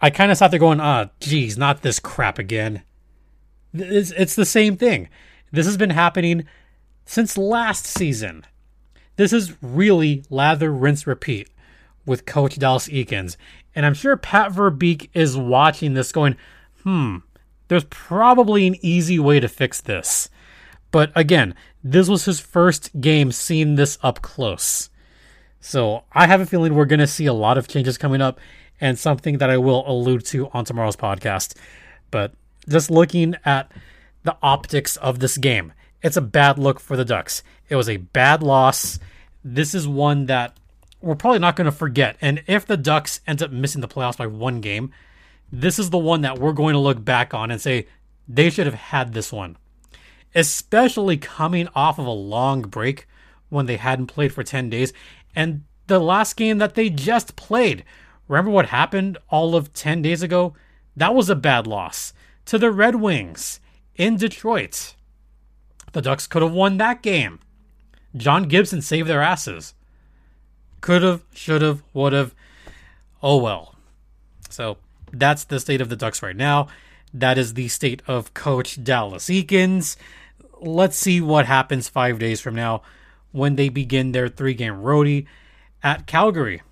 I 0.00 0.10
kind 0.10 0.30
of 0.32 0.38
sat 0.38 0.50
there 0.50 0.60
going, 0.60 0.80
ah, 0.80 1.10
geez, 1.20 1.58
not 1.58 1.82
this 1.82 1.98
crap 1.98 2.38
again. 2.38 2.82
It's, 3.72 4.10
it's 4.12 4.34
the 4.34 4.44
same 4.44 4.76
thing. 4.76 5.08
This 5.50 5.66
has 5.66 5.76
been 5.76 5.90
happening 5.90 6.44
since 7.04 7.36
last 7.38 7.84
season. 7.84 8.44
This 9.16 9.32
is 9.32 9.54
really 9.60 10.24
lather, 10.30 10.72
rinse, 10.72 11.06
repeat 11.06 11.48
with 12.06 12.26
Coach 12.26 12.58
Dallas 12.58 12.88
Eakins. 12.88 13.36
And 13.74 13.86
I'm 13.86 13.94
sure 13.94 14.16
Pat 14.16 14.52
Verbeek 14.52 15.08
is 15.14 15.36
watching 15.36 15.94
this 15.94 16.12
going, 16.12 16.36
hmm, 16.82 17.18
there's 17.68 17.84
probably 17.84 18.66
an 18.66 18.76
easy 18.80 19.18
way 19.18 19.40
to 19.40 19.48
fix 19.48 19.80
this. 19.80 20.28
But 20.90 21.12
again, 21.14 21.54
this 21.84 22.08
was 22.08 22.24
his 22.24 22.40
first 22.40 22.90
game 23.00 23.32
seeing 23.32 23.74
this 23.74 23.98
up 24.02 24.22
close. 24.22 24.90
So 25.60 26.04
I 26.12 26.26
have 26.26 26.40
a 26.40 26.46
feeling 26.46 26.74
we're 26.74 26.84
going 26.84 27.00
to 27.00 27.06
see 27.06 27.26
a 27.26 27.32
lot 27.32 27.58
of 27.58 27.68
changes 27.68 27.98
coming 27.98 28.20
up 28.20 28.40
and 28.80 28.98
something 28.98 29.38
that 29.38 29.50
I 29.50 29.58
will 29.58 29.88
allude 29.88 30.24
to 30.26 30.48
on 30.50 30.64
tomorrow's 30.64 30.96
podcast. 30.96 31.56
But 32.10 32.32
just 32.68 32.90
looking 32.90 33.36
at 33.44 33.70
the 34.24 34.36
optics 34.42 34.96
of 34.96 35.20
this 35.20 35.38
game, 35.38 35.72
it's 36.02 36.16
a 36.16 36.22
bad 36.22 36.58
look 36.58 36.80
for 36.80 36.96
the 36.96 37.04
Ducks. 37.04 37.42
It 37.68 37.76
was 37.76 37.88
a 37.88 37.98
bad 37.98 38.42
loss. 38.42 38.98
This 39.44 39.74
is 39.74 39.86
one 39.86 40.26
that 40.26 40.56
we're 41.00 41.14
probably 41.14 41.38
not 41.38 41.56
going 41.56 41.66
to 41.66 41.72
forget. 41.72 42.16
And 42.20 42.42
if 42.46 42.66
the 42.66 42.76
Ducks 42.76 43.20
end 43.26 43.42
up 43.42 43.50
missing 43.50 43.80
the 43.80 43.88
playoffs 43.88 44.18
by 44.18 44.26
one 44.26 44.60
game, 44.60 44.92
this 45.50 45.78
is 45.78 45.90
the 45.90 45.98
one 45.98 46.22
that 46.22 46.38
we're 46.38 46.52
going 46.52 46.72
to 46.72 46.78
look 46.78 47.04
back 47.04 47.34
on 47.34 47.50
and 47.50 47.60
say 47.60 47.86
they 48.28 48.50
should 48.50 48.66
have 48.66 48.74
had 48.74 49.12
this 49.12 49.32
one. 49.32 49.56
Especially 50.34 51.16
coming 51.16 51.68
off 51.74 51.98
of 51.98 52.06
a 52.06 52.10
long 52.10 52.62
break 52.62 53.06
when 53.48 53.66
they 53.66 53.76
hadn't 53.76 54.06
played 54.06 54.32
for 54.32 54.42
10 54.42 54.70
days. 54.70 54.92
And 55.34 55.64
the 55.86 55.98
last 55.98 56.36
game 56.36 56.58
that 56.58 56.74
they 56.74 56.88
just 56.88 57.36
played, 57.36 57.84
remember 58.28 58.50
what 58.50 58.66
happened 58.66 59.18
all 59.28 59.54
of 59.54 59.72
10 59.72 60.02
days 60.02 60.22
ago? 60.22 60.54
That 60.96 61.14
was 61.14 61.28
a 61.28 61.36
bad 61.36 61.66
loss 61.66 62.12
to 62.46 62.58
the 62.58 62.70
Red 62.70 62.96
Wings 62.96 63.60
in 63.96 64.16
Detroit. 64.16 64.94
The 65.92 66.02
Ducks 66.02 66.26
could 66.26 66.42
have 66.42 66.52
won 66.52 66.78
that 66.78 67.02
game. 67.02 67.40
John 68.16 68.44
Gibson 68.44 68.82
saved 68.82 69.08
their 69.08 69.22
asses. 69.22 69.74
Could 70.80 71.02
have, 71.02 71.22
should 71.32 71.62
have, 71.62 71.82
would 71.92 72.12
have. 72.12 72.34
Oh 73.22 73.36
well. 73.36 73.74
So 74.48 74.78
that's 75.12 75.44
the 75.44 75.60
state 75.60 75.80
of 75.80 75.88
the 75.88 75.96
Ducks 75.96 76.22
right 76.22 76.36
now. 76.36 76.68
That 77.14 77.38
is 77.38 77.54
the 77.54 77.68
state 77.68 78.02
of 78.06 78.34
Coach 78.34 78.82
Dallas 78.82 79.26
Eakins. 79.26 79.96
Let's 80.64 80.96
see 80.96 81.20
what 81.20 81.46
happens 81.46 81.88
five 81.88 82.20
days 82.20 82.40
from 82.40 82.54
now 82.54 82.82
when 83.32 83.56
they 83.56 83.68
begin 83.68 84.12
their 84.12 84.28
three 84.28 84.54
game 84.54 84.74
roadie 84.74 85.26
at 85.82 86.06
Calgary. 86.06 86.62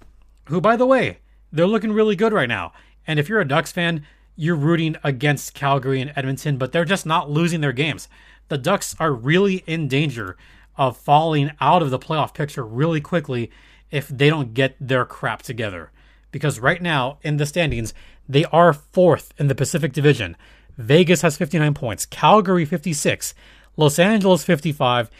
Who, 0.44 0.60
by 0.60 0.76
the 0.76 0.86
way, 0.86 1.18
they're 1.50 1.66
looking 1.66 1.92
really 1.92 2.14
good 2.14 2.32
right 2.32 2.48
now. 2.48 2.72
And 3.04 3.18
if 3.18 3.28
you're 3.28 3.40
a 3.40 3.48
Ducks 3.48 3.72
fan, 3.72 4.06
you're 4.36 4.54
rooting 4.54 4.96
against 5.02 5.54
Calgary 5.54 6.00
and 6.00 6.12
Edmonton, 6.14 6.56
but 6.56 6.70
they're 6.70 6.84
just 6.84 7.04
not 7.04 7.30
losing 7.30 7.62
their 7.62 7.72
games. 7.72 8.08
The 8.46 8.58
Ducks 8.58 8.94
are 9.00 9.12
really 9.12 9.64
in 9.66 9.88
danger 9.88 10.36
of 10.76 10.96
falling 10.96 11.50
out 11.60 11.82
of 11.82 11.90
the 11.90 11.98
playoff 11.98 12.32
picture 12.32 12.64
really 12.64 13.00
quickly 13.00 13.50
if 13.90 14.06
they 14.06 14.30
don't 14.30 14.54
get 14.54 14.76
their 14.80 15.04
crap 15.04 15.42
together. 15.42 15.90
Because 16.30 16.60
right 16.60 16.80
now 16.80 17.18
in 17.22 17.38
the 17.38 17.46
standings, 17.46 17.92
they 18.28 18.44
are 18.46 18.72
fourth 18.72 19.34
in 19.36 19.48
the 19.48 19.54
Pacific 19.56 19.92
Division. 19.92 20.36
Vegas 20.78 21.22
has 21.22 21.36
59 21.36 21.74
points, 21.74 22.06
Calgary 22.06 22.64
56, 22.64 23.34
Los 23.76 23.98
Angeles 23.98 24.44
55, 24.44 25.10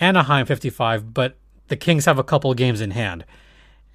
Anaheim 0.00 0.46
55, 0.46 1.14
but 1.14 1.36
the 1.68 1.76
Kings 1.76 2.04
have 2.04 2.18
a 2.18 2.24
couple 2.24 2.52
games 2.54 2.80
in 2.80 2.92
hand. 2.92 3.24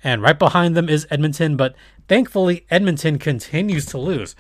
And 0.03 0.21
right 0.21 0.37
behind 0.37 0.75
them 0.75 0.89
is 0.89 1.07
Edmonton, 1.09 1.57
but 1.57 1.75
thankfully 2.07 2.65
Edmonton 2.69 3.19
continues 3.19 3.85
to 3.87 3.97
lose. 3.97 4.35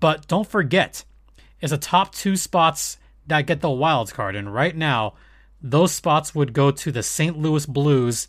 But 0.00 0.26
don't 0.26 0.48
forget, 0.48 1.04
it's 1.60 1.70
the 1.70 1.78
top 1.78 2.14
two 2.14 2.36
spots 2.36 2.98
that 3.26 3.46
get 3.46 3.60
the 3.60 3.70
wild 3.70 4.12
card. 4.12 4.36
And 4.36 4.52
right 4.52 4.76
now, 4.76 5.14
those 5.62 5.92
spots 5.92 6.34
would 6.34 6.52
go 6.52 6.70
to 6.70 6.92
the 6.92 7.02
St. 7.02 7.38
Louis 7.38 7.66
Blues. 7.66 8.28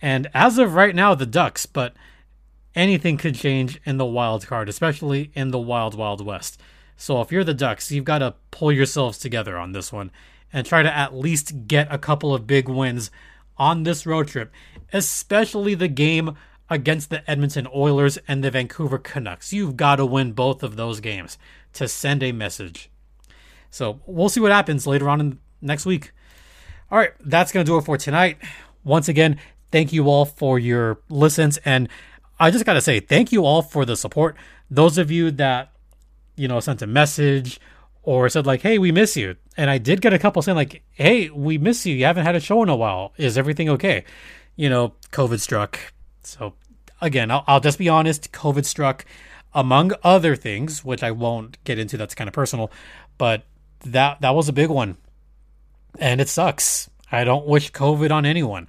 And 0.00 0.28
as 0.34 0.58
of 0.58 0.74
right 0.74 0.94
now, 0.94 1.14
the 1.14 1.26
Ducks, 1.26 1.66
but 1.66 1.94
anything 2.74 3.16
could 3.16 3.34
change 3.34 3.80
in 3.84 3.96
the 3.96 4.04
wild 4.04 4.46
card, 4.46 4.68
especially 4.68 5.30
in 5.34 5.50
the 5.50 5.58
Wild 5.58 5.94
Wild 5.94 6.24
West. 6.24 6.60
So 6.96 7.20
if 7.20 7.30
you're 7.30 7.44
the 7.44 7.54
Ducks, 7.54 7.90
you've 7.90 8.04
got 8.04 8.18
to 8.18 8.34
pull 8.50 8.72
yourselves 8.72 9.18
together 9.18 9.58
on 9.58 9.72
this 9.72 9.92
one 9.92 10.10
and 10.52 10.66
try 10.66 10.82
to 10.82 10.96
at 10.96 11.14
least 11.14 11.66
get 11.66 11.92
a 11.92 11.98
couple 11.98 12.34
of 12.34 12.46
big 12.46 12.68
wins 12.68 13.10
on 13.58 13.82
this 13.82 14.06
road 14.06 14.28
trip, 14.28 14.52
especially 14.92 15.74
the 15.74 15.88
game 15.88 16.36
against 16.68 17.10
the 17.10 17.28
Edmonton 17.30 17.66
Oilers 17.74 18.18
and 18.26 18.42
the 18.42 18.50
Vancouver 18.50 18.98
Canucks. 18.98 19.52
You've 19.52 19.76
got 19.76 19.96
to 19.96 20.06
win 20.06 20.32
both 20.32 20.62
of 20.62 20.76
those 20.76 21.00
games 21.00 21.38
to 21.74 21.86
send 21.88 22.22
a 22.22 22.32
message. 22.32 22.90
So 23.70 24.00
we'll 24.06 24.28
see 24.28 24.40
what 24.40 24.52
happens 24.52 24.86
later 24.86 25.08
on 25.08 25.20
in 25.20 25.38
next 25.60 25.86
week. 25.86 26.12
All 26.90 26.98
right, 26.98 27.12
that's 27.20 27.52
going 27.52 27.64
to 27.64 27.70
do 27.70 27.78
it 27.78 27.84
for 27.84 27.96
tonight. 27.96 28.38
Once 28.84 29.08
again, 29.08 29.38
thank 29.70 29.92
you 29.92 30.08
all 30.08 30.24
for 30.24 30.58
your 30.58 31.00
listens. 31.08 31.58
And 31.58 31.88
I 32.38 32.50
just 32.50 32.64
got 32.64 32.74
to 32.74 32.80
say, 32.80 33.00
thank 33.00 33.32
you 33.32 33.44
all 33.44 33.62
for 33.62 33.84
the 33.84 33.96
support. 33.96 34.36
Those 34.70 34.98
of 34.98 35.10
you 35.10 35.30
that, 35.32 35.72
you 36.36 36.48
know, 36.48 36.60
sent 36.60 36.82
a 36.82 36.86
message 36.86 37.60
or 38.02 38.28
said, 38.28 38.46
like, 38.46 38.62
hey, 38.62 38.78
we 38.78 38.92
miss 38.92 39.16
you. 39.16 39.36
And 39.56 39.68
I 39.68 39.78
did 39.78 40.00
get 40.00 40.12
a 40.12 40.18
couple 40.18 40.40
saying, 40.42 40.56
like, 40.56 40.82
hey, 40.92 41.28
we 41.30 41.58
miss 41.58 41.84
you. 41.86 41.94
You 41.94 42.04
haven't 42.04 42.24
had 42.24 42.36
a 42.36 42.40
show 42.40 42.62
in 42.62 42.68
a 42.68 42.76
while. 42.76 43.12
Is 43.16 43.36
everything 43.36 43.68
okay? 43.70 44.04
You 44.54 44.68
know, 44.68 44.94
COVID 45.12 45.40
struck. 45.40 45.78
So 46.22 46.54
again, 47.00 47.30
I'll, 47.30 47.44
I'll 47.46 47.60
just 47.60 47.78
be 47.78 47.88
honest. 47.88 48.32
COVID 48.32 48.64
struck 48.64 49.04
among 49.54 49.92
other 50.02 50.36
things, 50.36 50.84
which 50.84 51.02
I 51.02 51.10
won't 51.10 51.62
get 51.64 51.78
into. 51.78 51.96
That's 51.96 52.14
kind 52.14 52.28
of 52.28 52.34
personal, 52.34 52.70
but 53.18 53.44
that 53.84 54.20
that 54.20 54.34
was 54.34 54.48
a 54.48 54.52
big 54.52 54.68
one, 54.68 54.96
and 55.98 56.20
it 56.20 56.28
sucks. 56.28 56.90
I 57.10 57.24
don't 57.24 57.46
wish 57.46 57.72
COVID 57.72 58.10
on 58.10 58.26
anyone. 58.26 58.68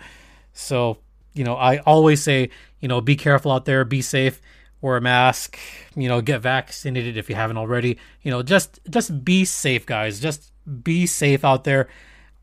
So 0.54 1.00
you 1.34 1.44
know, 1.44 1.56
I 1.56 1.78
always 1.80 2.24
say, 2.24 2.50
you 2.80 2.88
know, 2.88 3.02
be 3.02 3.16
careful 3.16 3.52
out 3.52 3.66
there, 3.66 3.86
be 3.86 4.02
safe, 4.02 4.42
wear 4.82 4.98
a 4.98 5.02
mask, 5.02 5.58
you 5.96 6.08
know, 6.08 6.22
get 6.22 6.42
vaccinated 6.42 7.18
if 7.18 7.30
you 7.30 7.36
haven't 7.36 7.58
already. 7.58 7.98
You 8.22 8.32
know, 8.32 8.44
just 8.44 8.80
just 8.90 9.24
be 9.24 9.46
safe, 9.46 9.86
guys. 9.86 10.20
Just 10.20 10.52
be 10.84 11.06
safe 11.06 11.44
out 11.44 11.64
there. 11.64 11.88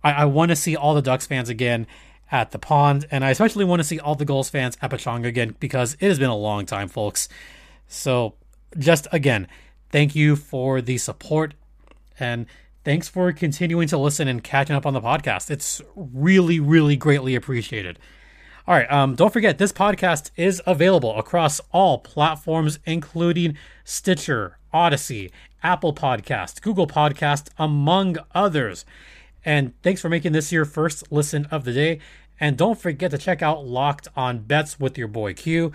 I, 0.03 0.13
I 0.13 0.25
want 0.27 0.51
to 0.51 0.57
see 0.57 0.77
all 0.77 0.95
the 0.95 1.03
Ducks 1.03 1.27
fans 1.27 1.49
again 1.49 1.87
at 2.31 2.51
the 2.51 2.59
pond, 2.59 3.07
and 3.11 3.25
I 3.25 3.31
especially 3.31 3.65
want 3.65 3.81
to 3.81 3.85
see 3.85 4.01
all 4.01 4.15
the 4.15 4.25
Gulls 4.25 4.51
fans 4.51 4.77
at 4.83 4.91
Pechanga 4.91 5.27
again 5.27 5.55
because 5.61 5.95
it 5.95 6.09
has 6.09 6.19
been 6.19 6.31
a 6.31 6.37
long 6.37 6.67
time, 6.67 6.89
folks. 6.89 7.29
So, 7.87 8.35
just 8.79 9.07
again, 9.13 9.47
thank 9.91 10.15
you 10.15 10.35
for 10.37 10.81
the 10.81 10.99
support 10.99 11.55
and 12.19 12.47
thanks 12.85 13.09
for 13.09 13.33
continuing 13.33 13.89
to 13.89 13.99
listen 13.99 14.29
and 14.29 14.43
catching 14.43 14.75
up 14.75 14.87
on 14.87 14.95
the 14.95 15.01
podcast. 15.01 15.51
It's 15.51 15.81
really, 15.95 16.61
really 16.61 16.97
greatly 16.97 17.35
appreciated. 17.35 17.99
All 18.67 18.75
right, 18.75 18.91
um, 18.91 19.15
don't 19.15 19.31
forget 19.31 19.59
this 19.59 19.73
podcast 19.73 20.31
is 20.37 20.63
available 20.65 21.19
across 21.19 21.61
all 21.71 21.99
platforms, 21.99 22.79
including 22.87 23.59
Stitcher, 23.85 24.57
Audacy, 24.73 25.31
Apple 25.63 25.95
Podcast, 25.95 26.63
Google 26.63 26.87
Podcast, 26.87 27.51
among 27.59 28.17
others. 28.35 28.87
And 29.45 29.75
thanks 29.83 30.01
for 30.01 30.09
making 30.09 30.33
this 30.33 30.51
your 30.51 30.65
first 30.65 31.13
listen 31.13 31.45
of 31.51 31.65
the 31.65 31.75
day. 31.75 31.99
And 32.41 32.57
don't 32.57 32.81
forget 32.81 33.11
to 33.11 33.19
check 33.19 33.43
out 33.43 33.67
Locked 33.67 34.09
on 34.17 34.39
Bets 34.39 34.81
with 34.81 34.97
your 34.97 35.09
boy 35.09 35.35
Q. 35.35 35.73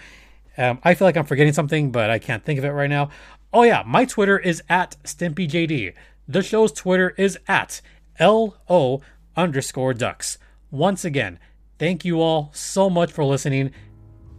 Um, 0.57 0.79
I 0.83 0.95
feel 0.95 1.07
like 1.07 1.15
I'm 1.15 1.25
forgetting 1.25 1.53
something, 1.53 1.91
but 1.91 2.09
I 2.09 2.17
can't 2.17 2.43
think 2.43 2.57
of 2.57 2.65
it 2.65 2.71
right 2.71 2.89
now. 2.89 3.11
Oh, 3.53 3.61
yeah, 3.61 3.83
my 3.85 4.05
Twitter 4.05 4.39
is 4.39 4.63
at 4.67 4.95
StimpyJD. 5.03 5.93
The 6.27 6.41
show's 6.41 6.71
Twitter 6.71 7.13
is 7.19 7.37
at 7.47 7.81
LO 8.19 9.01
underscore 9.37 9.93
ducks. 9.93 10.39
Once 10.71 11.05
again, 11.05 11.37
thank 11.79 12.05
you 12.05 12.21
all 12.21 12.51
so 12.53 12.89
much 12.89 13.11
for 13.11 13.23
listening. 13.23 13.71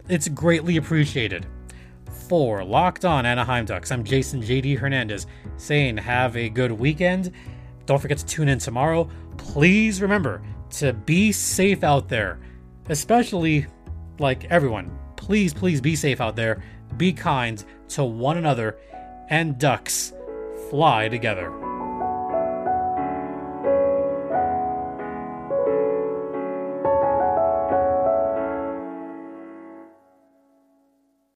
It's 0.07 0.29
greatly 0.29 0.77
appreciated. 0.77 1.47
For 2.29 2.63
Locked 2.63 3.03
On 3.03 3.25
Anaheim 3.25 3.65
Ducks, 3.65 3.91
I'm 3.91 4.05
Jason 4.05 4.41
JD 4.41 4.77
Hernandez 4.77 5.27
saying 5.57 5.97
have 5.97 6.37
a 6.37 6.47
good 6.47 6.71
weekend. 6.71 7.33
Don't 7.85 7.99
forget 7.99 8.19
to 8.19 8.25
tune 8.25 8.47
in 8.47 8.59
tomorrow. 8.59 9.09
Please 9.37 10.01
remember 10.01 10.41
to 10.71 10.93
be 10.93 11.33
safe 11.33 11.83
out 11.83 12.07
there, 12.07 12.39
especially 12.87 13.65
like 14.19 14.45
everyone. 14.45 14.97
Please, 15.17 15.53
please 15.53 15.81
be 15.81 15.95
safe 15.95 16.21
out 16.21 16.35
there. 16.35 16.63
Be 16.95 17.11
kind 17.11 17.63
to 17.89 18.05
one 18.05 18.37
another, 18.37 18.77
and 19.29 19.57
ducks 19.57 20.13
fly 20.69 21.09
together. 21.09 21.70